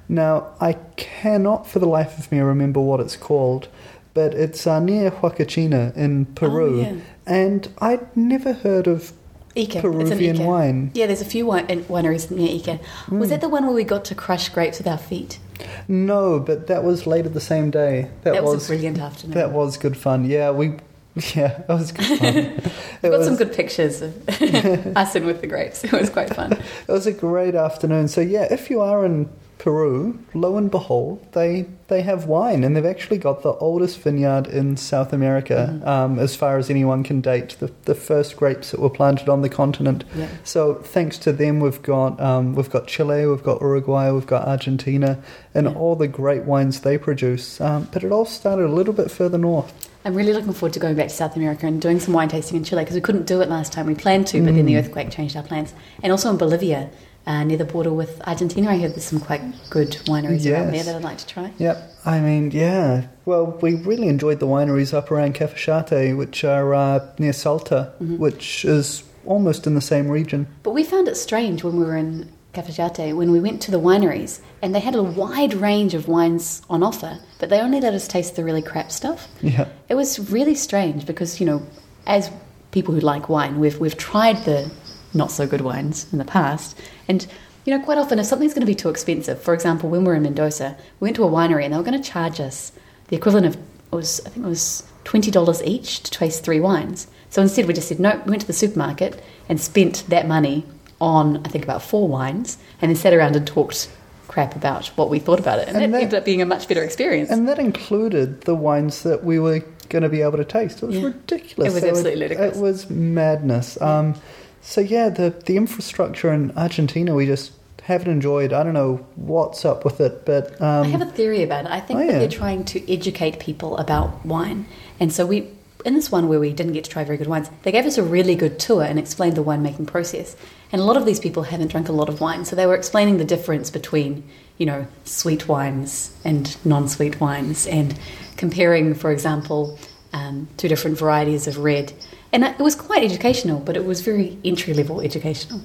Now, 0.09 0.53
I 0.59 0.73
cannot 0.97 1.67
for 1.67 1.79
the 1.79 1.85
life 1.87 2.17
of 2.19 2.31
me 2.31 2.39
remember 2.39 2.81
what 2.81 2.99
it's 2.99 3.15
called, 3.15 3.69
but 4.13 4.33
it's 4.33 4.67
uh, 4.67 4.79
near 4.79 5.09
Huacachina 5.11 5.95
in 5.95 6.25
Peru. 6.25 6.79
Oh, 6.79 6.81
yeah. 6.83 6.95
And 7.25 7.69
I'd 7.79 8.15
never 8.15 8.51
heard 8.53 8.85
of 8.87 9.13
Ica. 9.55 9.81
Peruvian 9.81 10.37
Ica. 10.37 10.45
wine. 10.45 10.91
Yeah, 10.93 11.05
there's 11.07 11.21
a 11.21 11.25
few 11.25 11.45
wine, 11.45 11.67
wineries 11.67 12.29
near 12.29 12.49
Ica. 12.49 12.79
Was 13.09 13.27
Mm. 13.27 13.29
that 13.29 13.41
the 13.41 13.49
one 13.49 13.65
where 13.65 13.73
we 13.73 13.83
got 13.85 14.03
to 14.05 14.15
crush 14.15 14.49
grapes 14.49 14.77
with 14.79 14.87
our 14.87 14.97
feet? 14.97 15.39
No, 15.87 16.39
but 16.39 16.67
that 16.67 16.83
was 16.83 17.05
later 17.07 17.29
the 17.29 17.41
same 17.41 17.71
day. 17.71 18.09
That, 18.23 18.33
That, 18.33 18.43
was, 18.43 18.55
was, 18.55 18.65
a 18.65 18.67
brilliant 18.69 18.99
afternoon. 18.99 19.35
that 19.35 19.51
was 19.51 19.77
good 19.77 19.97
fun. 19.97 20.25
Yeah, 20.25 20.51
we 20.51 20.77
yeah, 21.35 21.61
it 21.61 21.69
was 21.69 21.91
good 21.91 22.19
fun. 22.19 22.35
we 23.03 23.09
got 23.09 23.19
was, 23.19 23.27
some 23.27 23.35
good 23.35 23.53
pictures 23.53 24.01
of 24.01 24.27
us 24.97 25.15
in 25.15 25.25
with 25.25 25.41
the 25.41 25.47
grapes. 25.47 25.83
It 25.83 25.91
was 25.91 26.09
quite 26.09 26.33
fun. 26.33 26.53
it 26.53 26.91
was 26.91 27.05
a 27.05 27.13
great 27.13 27.55
afternoon. 27.55 28.07
So 28.07 28.21
yeah, 28.21 28.47
if 28.51 28.69
you 28.69 28.81
are 28.81 29.05
in 29.05 29.29
Peru, 29.63 30.19
lo 30.33 30.57
and 30.57 30.69
behold, 30.69 31.25
they 31.31 31.65
they 31.87 32.01
have 32.01 32.25
wine, 32.25 32.65
and 32.65 32.75
they've 32.75 32.85
actually 32.85 33.17
got 33.17 33.43
the 33.43 33.53
oldest 33.53 33.97
vineyard 33.99 34.45
in 34.45 34.75
South 34.75 35.13
America, 35.13 35.79
Mhm. 35.79 35.87
um, 35.87 36.19
as 36.19 36.35
far 36.35 36.57
as 36.57 36.69
anyone 36.69 37.01
can 37.01 37.21
date. 37.21 37.55
The 37.61 37.71
the 37.85 37.95
first 37.95 38.35
grapes 38.35 38.71
that 38.71 38.81
were 38.81 38.89
planted 38.89 39.29
on 39.29 39.41
the 39.41 39.47
continent. 39.47 40.03
Yeah. 40.17 40.25
So 40.43 40.73
thanks 40.83 41.17
to 41.19 41.31
them, 41.31 41.61
we've 41.61 41.81
got 41.81 42.19
um, 42.19 42.55
we've 42.55 42.69
got 42.69 42.87
Chile, 42.87 43.25
we've 43.25 43.41
got 43.43 43.61
Uruguay, 43.61 44.11
we've 44.11 44.27
got 44.27 44.45
Argentina, 44.45 45.19
and 45.55 45.65
Yeah. 45.67 45.73
all 45.75 45.95
the 45.95 46.09
great 46.09 46.43
wines 46.43 46.81
they 46.81 46.97
produce. 46.97 47.61
Um, 47.61 47.87
but 47.93 48.03
it 48.03 48.11
all 48.11 48.25
started 48.25 48.65
a 48.65 48.73
little 48.73 48.93
bit 48.93 49.09
further 49.11 49.37
north. 49.37 49.71
I'm 50.03 50.13
really 50.13 50.33
looking 50.33 50.51
forward 50.51 50.73
to 50.73 50.81
going 50.81 50.95
back 50.95 51.07
to 51.07 51.15
South 51.15 51.37
America 51.37 51.65
and 51.67 51.79
doing 51.79 52.01
some 52.01 52.13
wine 52.13 52.27
tasting 52.27 52.57
in 52.57 52.65
Chile 52.65 52.81
because 52.83 52.95
we 52.95 53.01
couldn't 53.01 53.27
do 53.27 53.39
it 53.39 53.47
last 53.47 53.71
time. 53.71 53.85
We 53.87 53.95
planned 53.95 54.27
to, 54.27 54.43
but 54.43 54.55
then 54.55 54.65
the 54.65 54.73
Mm. 54.73 54.79
earthquake 54.79 55.09
changed 55.09 55.37
our 55.37 55.43
plans. 55.43 55.73
And 56.03 56.11
also 56.11 56.29
in 56.29 56.35
Bolivia, 56.35 56.89
uh, 57.25 57.43
near 57.43 57.57
the 57.57 57.65
border 57.65 57.91
with 57.93 58.21
Argentina, 58.27 58.69
I 58.71 58.77
heard 58.79 58.91
there's 58.91 59.05
some 59.05 59.19
quite 59.19 59.41
good 59.69 59.91
wineries 60.07 60.45
around 60.51 60.71
there 60.73 60.83
that 60.83 60.95
I'd 60.95 61.03
like 61.03 61.17
to 61.19 61.27
try. 61.27 61.51
Yep. 61.57 61.91
I 62.05 62.19
mean, 62.19 62.51
yeah. 62.51 63.07
Well, 63.25 63.57
we 63.61 63.75
really 63.75 64.07
enjoyed 64.09 64.39
the 64.39 64.47
wineries 64.47 64.93
up 64.93 65.09
around 65.11 65.35
Cafayate, 65.35 66.17
which 66.17 66.43
are 66.43 66.73
uh, 66.73 67.07
near 67.17 67.31
Salta, 67.33 67.93
Mhm. 68.01 68.17
which 68.19 68.65
is 68.65 69.03
almost 69.25 69.65
in 69.65 69.73
the 69.75 69.81
same 69.81 70.09
region. 70.09 70.47
But 70.63 70.71
we 70.71 70.83
found 70.83 71.07
it 71.07 71.15
strange 71.15 71.63
when 71.63 71.77
we 71.77 71.85
were 71.85 71.95
in 71.95 72.29
Cafayate 72.53 73.15
when 73.15 73.31
we 73.31 73.39
went 73.39 73.61
to 73.61 73.71
the 73.71 73.79
wineries, 73.79 74.39
and 74.61 74.75
they 74.75 74.79
had 74.81 74.93
a 74.95 75.01
wide 75.01 75.53
range 75.55 75.93
of 75.95 76.07
wines 76.07 76.61
on 76.69 76.83
offer, 76.83 77.17
but 77.39 77.49
they 77.49 77.59
only 77.59 77.79
let 77.81 77.93
us 77.95 78.07
taste 78.07 78.35
the 78.35 78.43
really 78.43 78.61
crap 78.61 78.91
stuff. 78.91 79.27
Yeah. 79.41 79.65
It 79.89 79.95
was 79.95 80.29
really 80.29 80.53
strange 80.55 81.05
because 81.07 81.39
you 81.39 81.45
know, 81.47 81.63
as 82.05 82.29
people 82.71 82.93
who 82.93 82.99
like 82.99 83.27
wine, 83.29 83.59
we've 83.59 83.79
we've 83.79 83.97
tried 83.97 84.37
the 84.45 84.69
not 85.13 85.31
so 85.31 85.47
good 85.47 85.61
wines 85.61 86.07
in 86.11 86.17
the 86.19 86.25
past, 86.25 86.77
and 87.07 87.25
you 87.65 87.75
know, 87.77 87.83
quite 87.83 87.97
often 87.97 88.19
if 88.19 88.25
something's 88.25 88.53
going 88.53 88.61
to 88.65 88.67
be 88.67 88.75
too 88.75 88.89
expensive, 88.89 89.41
for 89.41 89.53
example, 89.53 89.89
when 89.89 90.01
we 90.01 90.07
were 90.07 90.15
in 90.15 90.23
Mendoza, 90.23 90.75
we 90.99 91.05
went 91.05 91.15
to 91.15 91.23
a 91.23 91.29
winery 91.29 91.63
and 91.63 91.73
they 91.73 91.77
were 91.77 91.83
going 91.83 92.01
to 92.01 92.09
charge 92.09 92.41
us 92.41 92.73
the 93.07 93.15
equivalent 93.15 93.45
of 93.45 93.55
it 93.55 93.95
was 93.95 94.19
I 94.25 94.29
think 94.29 94.45
it 94.45 94.49
was 94.49 94.83
twenty 95.03 95.31
dollars 95.31 95.61
each 95.63 96.01
to 96.03 96.11
taste 96.11 96.43
three 96.43 96.59
wines. 96.59 97.07
So 97.29 97.41
instead, 97.41 97.67
we 97.67 97.73
just 97.73 97.87
said 97.87 97.99
no. 97.99 98.21
We 98.25 98.31
went 98.31 98.41
to 98.41 98.47
the 98.47 98.53
supermarket 98.53 99.21
and 99.47 99.61
spent 99.61 100.03
that 100.09 100.27
money 100.27 100.65
on 100.99 101.37
I 101.45 101.49
think 101.49 101.63
about 101.63 101.81
four 101.81 102.07
wines, 102.07 102.57
and 102.81 102.89
then 102.89 102.95
sat 102.95 103.13
around 103.13 103.35
and 103.35 103.45
talked 103.45 103.89
crap 104.27 104.55
about 104.55 104.87
what 104.97 105.09
we 105.09 105.19
thought 105.19 105.39
about 105.39 105.59
it, 105.59 105.67
and, 105.67 105.77
And 105.77 105.93
that, 105.93 106.01
ended 106.01 106.17
up 106.17 106.25
being 106.25 106.41
a 106.41 106.45
much 106.45 106.67
better 106.67 106.83
experience. 106.83 107.29
And 107.29 107.47
that 107.47 107.59
included 107.59 108.41
the 108.41 108.55
wines 108.55 109.03
that 109.03 109.23
we 109.23 109.37
were 109.37 109.59
going 109.89 110.01
to 110.01 110.09
be 110.09 110.21
able 110.21 110.37
to 110.37 110.45
taste. 110.45 110.81
It 110.81 110.87
was 110.87 110.95
Yeah. 110.97 111.05
ridiculous. 111.05 111.71
It 111.71 111.75
was 111.75 111.83
absolutely 111.83 112.15
ludicrous. 112.15 112.57
It 112.57 112.61
was 112.61 112.89
madness. 112.89 113.79
Um, 113.79 114.15
so 114.63 114.81
yeah, 114.81 115.09
the 115.09 115.29
the 115.45 115.57
infrastructure 115.57 116.33
in 116.33 116.51
Argentina 116.57 117.13
we 117.13 117.25
just 117.25 117.51
haven't 117.83 118.09
enjoyed. 118.09 118.53
I 118.53 118.63
don't 118.63 118.73
know 118.73 119.05
what's 119.15 119.65
up 119.65 119.83
with 119.83 119.99
it, 119.99 120.25
but 120.25 120.59
um, 120.61 120.85
I 120.85 120.89
have 120.89 121.01
a 121.01 121.05
theory 121.05 121.43
about 121.43 121.65
it. 121.65 121.71
I 121.71 121.81
think 121.81 121.99
Oh, 121.99 122.05
that 122.05 122.11
yeah. 122.13 122.19
they're 122.19 122.29
trying 122.29 122.63
to 122.65 122.91
educate 122.91 123.39
people 123.39 123.75
about 123.77 124.25
wine. 124.25 124.65
And 124.99 125.11
so 125.11 125.25
we 125.25 125.49
in 125.85 125.93
this 125.95 126.09
one 126.09 126.29
where 126.29 126.39
we 126.39 126.53
didn't 126.53 126.73
get 126.73 126.85
to 126.85 126.89
try 126.89 127.03
very 127.03 127.17
good 127.17 127.27
wines, 127.27 127.49
they 127.63 127.71
gave 127.71 127.85
us 127.85 127.97
a 127.97 128.03
really 128.03 128.35
good 128.35 128.57
tour 128.57 128.83
and 128.83 128.97
explained 128.97 129.35
the 129.35 129.43
winemaking 129.43 129.85
process. 129.85 130.35
And 130.71 130.81
a 130.81 130.85
lot 130.85 130.95
of 130.95 131.05
these 131.05 131.19
people 131.19 131.43
haven't 131.43 131.67
drunk 131.67 131.89
a 131.89 131.91
lot 131.91 132.09
of 132.09 132.21
wine, 132.21 132.45
so 132.45 132.55
they 132.55 132.65
were 132.65 132.75
explaining 132.75 133.17
the 133.17 133.25
difference 133.25 133.69
between, 133.69 134.23
you 134.57 134.65
know, 134.65 134.87
sweet 135.03 135.47
wines 135.49 136.15
and 136.23 136.55
non-sweet 136.65 137.19
wines 137.19 137.67
and 137.67 137.99
comparing, 138.37 138.93
for 138.93 139.11
example, 139.11 139.77
um, 140.13 140.47
two 140.57 140.67
different 140.69 140.97
varieties 140.97 141.47
of 141.47 141.57
red. 141.57 141.91
And 142.33 142.43
it 142.43 142.57
was 142.57 142.75
quite 142.75 143.03
educational, 143.03 143.59
but 143.59 143.77
it 143.77 143.85
was 143.85 144.01
very 144.01 144.37
entry 144.43 144.73
level 144.73 144.99
educational. 144.99 145.61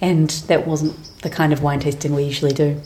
And 0.00 0.30
that 0.48 0.66
wasn't 0.66 0.96
the 1.22 1.30
kind 1.30 1.52
of 1.52 1.62
wine 1.62 1.80
tasting 1.80 2.14
we 2.14 2.24
usually 2.24 2.52
do. 2.52 2.80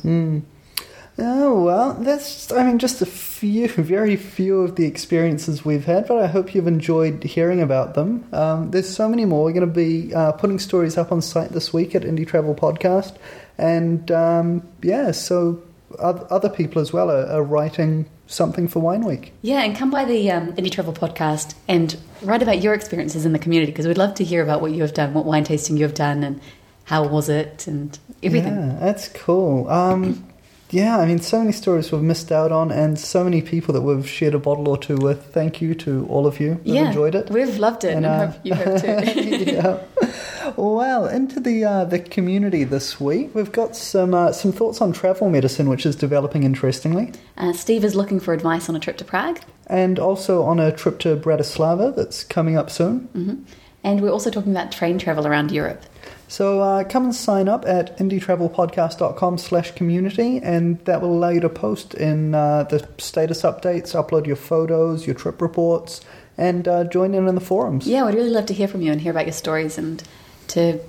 Oh 1.19 1.65
well, 1.65 1.95
that's 1.95 2.51
I 2.51 2.65
mean 2.65 2.79
just 2.79 3.03
a 3.03 3.07
few, 3.07 3.69
very 3.69 4.17
few 4.17 4.63
of 4.63 4.77
the 4.77 4.87
experiences 4.87 5.65
we've 5.65 5.85
had, 5.85 6.09
but 6.09 6.19
I 6.19 6.27
hope 6.27 6.55
you've 6.55 6.67
enjoyed 6.67 7.23
hearing 7.23 7.61
about 7.61 7.95
them. 7.95 8.27
Um, 8.33 8.71
there's 8.71 8.89
so 8.89 9.09
many 9.09 9.25
more. 9.25 9.45
We're 9.45 9.53
going 9.53 9.69
to 9.69 9.75
be 9.75 10.15
uh, 10.15 10.33
putting 10.33 10.59
stories 10.59 10.97
up 10.97 11.13
on 11.13 11.21
site 11.21 11.51
this 11.51 11.73
week 11.73 11.95
at 11.95 12.03
Indie 12.03 12.27
Travel 12.27 12.55
Podcast, 12.55 13.17
and 13.59 14.11
um, 14.11 14.67
yeah, 14.83 15.11
so 15.11 15.63
other 15.99 16.49
people 16.49 16.81
as 16.81 16.93
well 16.93 17.11
are, 17.11 17.27
are 17.27 17.43
writing 17.43 18.07
something 18.31 18.69
for 18.69 18.79
Wine 18.81 19.05
Week. 19.05 19.33
Yeah, 19.43 19.63
and 19.63 19.77
come 19.77 19.91
by 19.91 20.05
the 20.05 20.31
um, 20.31 20.53
Indie 20.55 20.71
Travel 20.71 20.93
podcast 20.93 21.55
and 21.69 21.97
write 22.23 22.43
about 22.43 22.63
your 22.63 22.75
experiences 22.75 23.27
in 23.27 23.33
the 23.33 23.39
community 23.39 23.73
because 23.73 23.87
we'd 23.87 23.99
love 23.99 24.15
to 24.15 24.25
hear 24.25 24.43
about 24.43 24.61
what 24.63 24.73
you 24.73 24.83
have 24.83 24.95
done, 24.95 25.13
what 25.13 25.25
wine 25.25 25.45
tasting 25.45 25.77
you 25.77 25.83
have 25.85 25.95
done, 25.95 26.23
and 26.23 26.41
how 26.85 27.07
was 27.07 27.29
it, 27.29 27.67
and 27.67 27.99
everything. 28.23 28.55
Yeah, 28.55 28.77
that's 28.81 29.09
cool. 29.09 29.69
Um, 29.69 30.27
yeah, 30.71 30.99
I 30.99 31.07
mean, 31.07 31.19
so 31.19 31.41
many 31.41 31.51
stories 31.53 31.91
we've 31.91 32.01
missed 32.03 32.31
out 32.31 32.53
on, 32.53 32.71
and 32.71 32.99
so 32.99 33.25
many 33.25 33.43
people 33.43 33.75
that 33.75 33.81
we've 33.81 34.09
shared 34.09 34.35
a 34.35 34.39
bottle 34.39 34.69
or 34.69 34.79
two 34.79 34.97
with. 34.97 35.27
Thank 35.35 35.61
you 35.61 35.75
to 35.75 36.07
all 36.09 36.27
of 36.29 36.39
you 36.39 36.55
who've 36.55 36.67
Yeah, 36.67 36.89
enjoyed 36.89 37.17
it. 37.17 37.29
We've 37.31 37.59
loved 37.59 37.83
it, 37.85 37.95
and, 37.97 38.07
And, 38.07 38.23
uh, 38.23 38.27
hope 38.29 38.41
you 38.45 38.55
have 38.55 38.81
too. 38.81 39.29
yeah. 39.53 39.79
Well, 40.57 41.07
into 41.07 41.41
the 41.41 41.65
uh, 41.65 41.85
the 41.85 41.99
community 41.99 42.65
this 42.65 43.01
week, 43.01 43.35
we've 43.35 43.53
got 43.53 43.77
some 43.77 44.15
uh, 44.15 44.33
some 44.33 44.53
thoughts 44.53 44.81
on 44.81 44.93
travel 44.93 45.29
medicine, 45.31 45.69
which 45.69 45.85
is 45.87 45.97
developing 45.97 46.43
interestingly, 46.45 47.13
uh, 47.37 47.53
Steve 47.53 47.85
is 47.85 47.95
looking 47.95 48.21
for 48.21 48.33
advice 48.33 48.69
on 48.69 48.77
a 48.77 48.81
trip 48.81 48.97
to 48.99 49.05
Prague, 49.05 49.41
and 49.67 49.99
also 49.99 50.43
on 50.43 50.59
a 50.59 50.73
trip 50.73 50.99
to 51.01 51.17
Bratislava 51.17 51.95
that's 51.95 52.25
coming 52.25 52.57
up 52.57 52.71
soon. 52.71 53.01
hmm 53.13 53.35
and 53.83 54.01
we're 54.01 54.11
also 54.11 54.31
talking 54.31 54.53
about 54.53 54.71
train 54.73 54.99
travel 54.99 55.27
around 55.27 55.51
Europe. 55.51 55.83
So 56.29 56.61
uh, 56.61 56.85
come 56.85 57.05
and 57.05 57.15
sign 57.15 57.49
up 57.49 57.65
at 57.67 57.97
indietravelpodcast.com 57.99 59.39
slash 59.39 59.73
community 59.73 60.39
and 60.39 60.79
that 60.85 61.01
will 61.01 61.13
allow 61.13 61.31
you 61.31 61.41
to 61.41 61.49
post 61.49 61.95
in 61.95 62.35
uh, 62.35 62.65
the 62.65 62.87
status 62.99 63.43
updates, 63.43 63.95
upload 63.95 64.27
your 64.27 64.37
photos, 64.37 65.07
your 65.07 65.15
trip 65.15 65.43
reports, 65.43 66.03
and 66.39 66.69
uh, 66.69 66.85
join 66.85 67.15
in 67.15 67.27
on 67.27 67.35
the 67.35 67.41
forums. 67.41 67.87
Yeah, 67.87 68.05
we'd 68.05 68.15
really 68.15 68.31
love 68.31 68.47
to 68.47 68.55
hear 68.55 68.69
from 68.69 68.83
you 68.83 68.93
and 68.93 69.01
hear 69.01 69.11
about 69.11 69.27
your 69.27 69.33
stories 69.33 69.77
and 69.77 70.03
to 70.51 70.81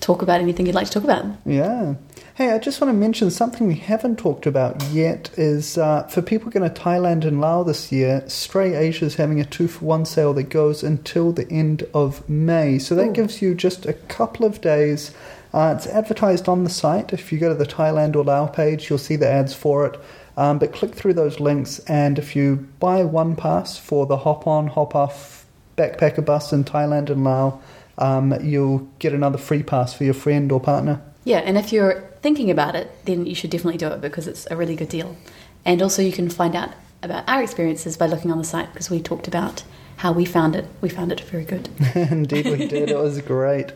talk 0.00 0.22
about 0.22 0.40
anything 0.40 0.66
you'd 0.66 0.74
like 0.74 0.86
to 0.86 0.92
talk 0.92 1.04
about. 1.04 1.24
Yeah. 1.44 1.94
Hey, 2.34 2.52
I 2.52 2.58
just 2.58 2.80
want 2.80 2.92
to 2.94 2.96
mention 2.96 3.30
something 3.30 3.66
we 3.66 3.74
haven't 3.74 4.16
talked 4.16 4.46
about 4.46 4.80
yet 4.84 5.30
is 5.36 5.76
uh, 5.76 6.04
for 6.04 6.22
people 6.22 6.52
going 6.52 6.72
to 6.72 6.80
Thailand 6.80 7.24
and 7.24 7.40
Laos 7.40 7.66
this 7.66 7.90
year, 7.90 8.22
Stray 8.28 8.74
Asia 8.74 9.06
is 9.06 9.16
having 9.16 9.40
a 9.40 9.44
two 9.44 9.66
for 9.66 9.84
one 9.84 10.04
sale 10.04 10.32
that 10.34 10.44
goes 10.44 10.84
until 10.84 11.32
the 11.32 11.50
end 11.50 11.84
of 11.92 12.28
May. 12.28 12.78
So 12.78 12.94
that 12.94 13.08
Ooh. 13.08 13.12
gives 13.12 13.42
you 13.42 13.56
just 13.56 13.86
a 13.86 13.92
couple 13.92 14.46
of 14.46 14.60
days. 14.60 15.12
Uh, 15.52 15.74
it's 15.76 15.88
advertised 15.88 16.48
on 16.48 16.62
the 16.62 16.70
site. 16.70 17.12
If 17.12 17.32
you 17.32 17.38
go 17.38 17.48
to 17.48 17.54
the 17.56 17.66
Thailand 17.66 18.14
or 18.14 18.22
Laos 18.22 18.54
page, 18.54 18.88
you'll 18.88 18.98
see 18.98 19.16
the 19.16 19.28
ads 19.28 19.52
for 19.52 19.86
it. 19.86 20.00
Um, 20.36 20.60
but 20.60 20.72
click 20.72 20.94
through 20.94 21.14
those 21.14 21.40
links, 21.40 21.80
and 21.80 22.16
if 22.16 22.36
you 22.36 22.68
buy 22.78 23.02
one 23.02 23.34
pass 23.34 23.76
for 23.76 24.06
the 24.06 24.18
hop 24.18 24.46
on, 24.46 24.68
hop 24.68 24.94
off 24.94 25.44
backpacker 25.76 26.24
bus 26.24 26.52
in 26.52 26.62
Thailand 26.62 27.10
and 27.10 27.24
Laos, 27.24 27.60
um, 27.98 28.34
you'll 28.42 28.88
get 28.98 29.12
another 29.12 29.38
free 29.38 29.62
pass 29.62 29.92
for 29.94 30.04
your 30.04 30.14
friend 30.14 30.50
or 30.50 30.60
partner. 30.60 31.02
Yeah, 31.24 31.38
and 31.38 31.58
if 31.58 31.72
you're 31.72 32.00
thinking 32.22 32.50
about 32.50 32.74
it, 32.74 32.90
then 33.04 33.26
you 33.26 33.34
should 33.34 33.50
definitely 33.50 33.78
do 33.78 33.88
it 33.88 34.00
because 34.00 34.26
it's 34.26 34.46
a 34.50 34.56
really 34.56 34.76
good 34.76 34.88
deal. 34.88 35.16
And 35.64 35.82
also, 35.82 36.00
you 36.00 36.12
can 36.12 36.30
find 36.30 36.56
out 36.56 36.70
about 37.02 37.28
our 37.28 37.42
experiences 37.42 37.96
by 37.96 38.06
looking 38.06 38.32
on 38.32 38.38
the 38.38 38.44
site 38.44 38.72
because 38.72 38.90
we 38.90 39.00
talked 39.00 39.28
about 39.28 39.62
how 39.98 40.12
we 40.12 40.24
found 40.24 40.54
it. 40.54 40.64
We 40.80 40.88
found 40.88 41.12
it 41.12 41.20
very 41.20 41.44
good. 41.44 41.68
Indeed, 41.94 42.46
we 42.46 42.66
did. 42.66 42.90
It 42.90 42.96
was 42.96 43.20
great. 43.20 43.72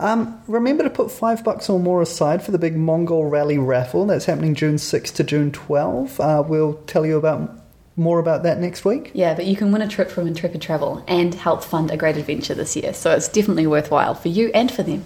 Um, 0.00 0.42
remember 0.46 0.82
to 0.82 0.90
put 0.90 1.10
five 1.10 1.44
bucks 1.44 1.68
or 1.68 1.78
more 1.78 2.02
aside 2.02 2.42
for 2.42 2.50
the 2.50 2.58
big 2.58 2.76
Mongol 2.76 3.26
Rally 3.26 3.58
raffle. 3.58 4.06
That's 4.06 4.24
happening 4.24 4.54
June 4.54 4.78
6 4.78 5.10
to 5.12 5.24
June 5.24 5.52
12. 5.52 6.18
Uh, 6.18 6.44
we'll 6.46 6.74
tell 6.86 7.04
you 7.04 7.16
about 7.18 7.65
more 7.96 8.18
about 8.18 8.42
that 8.42 8.60
next 8.60 8.84
week. 8.84 9.10
Yeah, 9.14 9.34
but 9.34 9.46
you 9.46 9.56
can 9.56 9.72
win 9.72 9.82
a 9.82 9.88
trip 9.88 10.10
from 10.10 10.26
Intrepid 10.26 10.60
Travel 10.60 11.02
and 11.08 11.34
help 11.34 11.64
fund 11.64 11.90
a 11.90 11.96
great 11.96 12.16
adventure 12.16 12.54
this 12.54 12.76
year. 12.76 12.92
So 12.92 13.10
it's 13.10 13.28
definitely 13.28 13.66
worthwhile 13.66 14.14
for 14.14 14.28
you 14.28 14.50
and 14.54 14.70
for 14.70 14.82
them. 14.82 15.04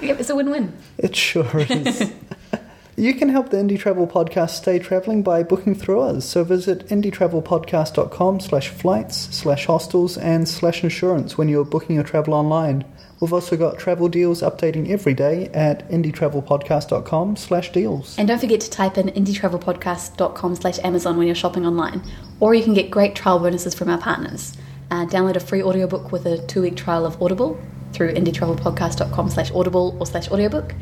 Yep, 0.00 0.20
it's 0.20 0.30
a 0.30 0.34
win-win. 0.34 0.72
It 0.98 1.14
sure 1.14 1.50
is. 1.54 2.10
you 2.96 3.14
can 3.14 3.28
help 3.28 3.50
the 3.50 3.58
Indie 3.58 3.78
Travel 3.78 4.06
Podcast 4.06 4.50
stay 4.50 4.78
travelling 4.78 5.22
by 5.22 5.42
booking 5.42 5.74
through 5.74 6.00
us. 6.00 6.24
So 6.24 6.42
visit 6.42 6.88
indietravelpodcast.com 6.88 8.40
slash 8.40 8.68
flights 8.68 9.16
slash 9.16 9.66
hostels 9.66 10.16
and 10.16 10.48
slash 10.48 10.82
insurance 10.82 11.38
when 11.38 11.48
you're 11.48 11.64
booking 11.64 11.96
your 11.96 12.04
travel 12.04 12.34
online. 12.34 12.84
We've 13.22 13.32
also 13.32 13.56
got 13.56 13.78
travel 13.78 14.08
deals 14.08 14.42
updating 14.42 14.90
every 14.90 15.14
day 15.14 15.48
at 15.54 15.88
indietravelpodcast.com 15.88 17.36
slash 17.36 17.70
deals. 17.70 18.18
And 18.18 18.26
don't 18.26 18.40
forget 18.40 18.60
to 18.62 18.68
type 18.68 18.98
in 18.98 19.10
indietravelpodcast.com 19.10 20.56
slash 20.56 20.80
Amazon 20.82 21.16
when 21.16 21.28
you're 21.28 21.36
shopping 21.36 21.64
online. 21.64 22.02
Or 22.40 22.52
you 22.52 22.64
can 22.64 22.74
get 22.74 22.90
great 22.90 23.14
trial 23.14 23.38
bonuses 23.38 23.76
from 23.76 23.88
our 23.90 23.98
partners. 23.98 24.56
Uh, 24.90 25.06
download 25.06 25.36
a 25.36 25.40
free 25.40 25.62
audiobook 25.62 26.10
with 26.10 26.26
a 26.26 26.44
two-week 26.48 26.74
trial 26.74 27.06
of 27.06 27.22
Audible 27.22 27.60
through 27.92 28.12
indietravelpodcast.com 28.12 29.30
slash 29.30 29.52
audible 29.52 29.96
or 30.00 30.06
slash 30.06 30.28
audiobook. 30.28 30.74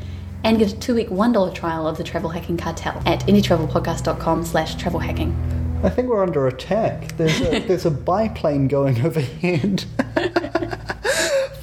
And 0.42 0.59
get 0.59 0.72
a 0.72 0.79
two-week 0.79 1.11
$1 1.11 1.55
trial 1.55 1.87
of 1.87 1.98
the 1.98 2.05
Travel 2.05 2.31
Hacking 2.31 2.57
Cartel 2.57 3.03
at 3.05 3.20
indietravelpodcast.com 3.26 4.46
slash 4.46 4.76
travel 4.76 5.00
hacking. 5.00 5.37
I 5.85 5.90
think 5.90 6.09
we're 6.09 6.22
under 6.22 6.46
attack. 6.46 7.18
There's 7.18 7.38
a, 7.42 7.59
there's 7.68 7.85
a 7.85 7.90
biplane 7.90 8.66
going 8.66 9.00
overhead. 9.05 9.85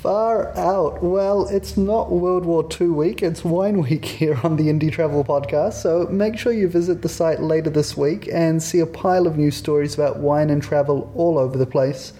Far 0.08 0.58
out. 0.58 1.04
Well, 1.04 1.50
it's 1.50 1.76
not 1.76 2.10
World 2.10 2.46
War 2.46 2.66
II 2.80 2.88
week, 2.88 3.22
it's 3.22 3.44
Wine 3.44 3.82
Week 3.82 4.06
here 4.20 4.40
on 4.42 4.56
the 4.56 4.68
Indie 4.68 4.90
Travel 4.90 5.22
Podcast. 5.26 5.74
So 5.74 6.08
make 6.10 6.38
sure 6.38 6.54
you 6.54 6.70
visit 6.70 7.02
the 7.02 7.10
site 7.10 7.42
later 7.42 7.70
this 7.70 7.98
week 7.98 8.30
and 8.32 8.64
see 8.64 8.80
a 8.80 8.86
pile 8.86 9.28
of 9.28 9.38
news 9.38 9.58
stories 9.58 9.96
about 9.96 10.20
wine 10.20 10.50
and 10.50 10.64
travel 10.64 11.12
all 11.14 11.38
over 11.38 11.58
the 11.58 11.66
place. 11.66 12.14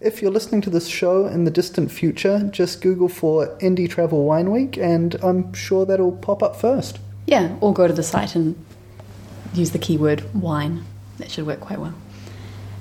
If 0.00 0.22
you're 0.22 0.30
listening 0.30 0.60
to 0.60 0.70
this 0.70 0.86
show 0.86 1.26
in 1.26 1.42
the 1.42 1.50
distant 1.50 1.90
future, 1.90 2.48
just 2.52 2.80
Google 2.80 3.08
for 3.08 3.58
Indie 3.58 3.90
Travel 3.90 4.22
Wine 4.22 4.52
Week 4.52 4.78
and 4.78 5.16
I'm 5.16 5.52
sure 5.52 5.84
that'll 5.84 6.12
pop 6.12 6.44
up 6.44 6.54
first. 6.54 7.00
Yeah, 7.26 7.56
or 7.60 7.74
go 7.74 7.88
to 7.88 7.92
the 7.92 8.04
site 8.04 8.36
and 8.36 8.54
use 9.52 9.72
the 9.72 9.80
keyword 9.80 10.32
wine. 10.32 10.84
That 11.18 11.32
should 11.32 11.48
work 11.48 11.58
quite 11.58 11.80
well. 11.80 11.94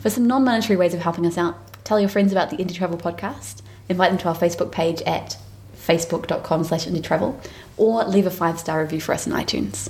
For 0.01 0.11
some 0.11 0.27
non 0.27 0.43
monetary 0.43 0.77
ways 0.77 0.93
of 0.93 0.99
helping 0.99 1.25
us 1.25 1.35
out, 1.35 1.83
tell 1.83 1.99
your 1.99 2.09
friends 2.09 2.31
about 2.31 2.51
the 2.51 2.57
Indie 2.57 2.75
Travel 2.75 2.99
podcast, 2.99 3.60
invite 3.91 4.11
them 4.11 4.17
to 4.19 4.27
our 4.29 4.35
Facebook 4.35 4.71
page 4.71 5.01
at 5.03 5.37
facebook.com 5.75 6.63
slash 6.63 6.85
indie 6.85 7.03
travel, 7.03 7.39
or 7.77 8.03
leave 8.05 8.25
a 8.25 8.31
five 8.31 8.59
star 8.59 8.81
review 8.81 9.01
for 9.01 9.13
us 9.13 9.27
in 9.27 9.33
iTunes. 9.33 9.89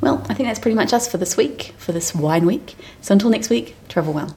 Well, 0.00 0.24
I 0.28 0.34
think 0.34 0.48
that's 0.48 0.58
pretty 0.58 0.74
much 0.74 0.92
us 0.92 1.08
for 1.08 1.16
this 1.16 1.36
week, 1.36 1.74
for 1.78 1.92
this 1.92 2.14
wine 2.14 2.44
week. 2.44 2.74
So 3.00 3.12
until 3.12 3.30
next 3.30 3.50
week, 3.50 3.76
travel 3.88 4.12
well. 4.12 4.30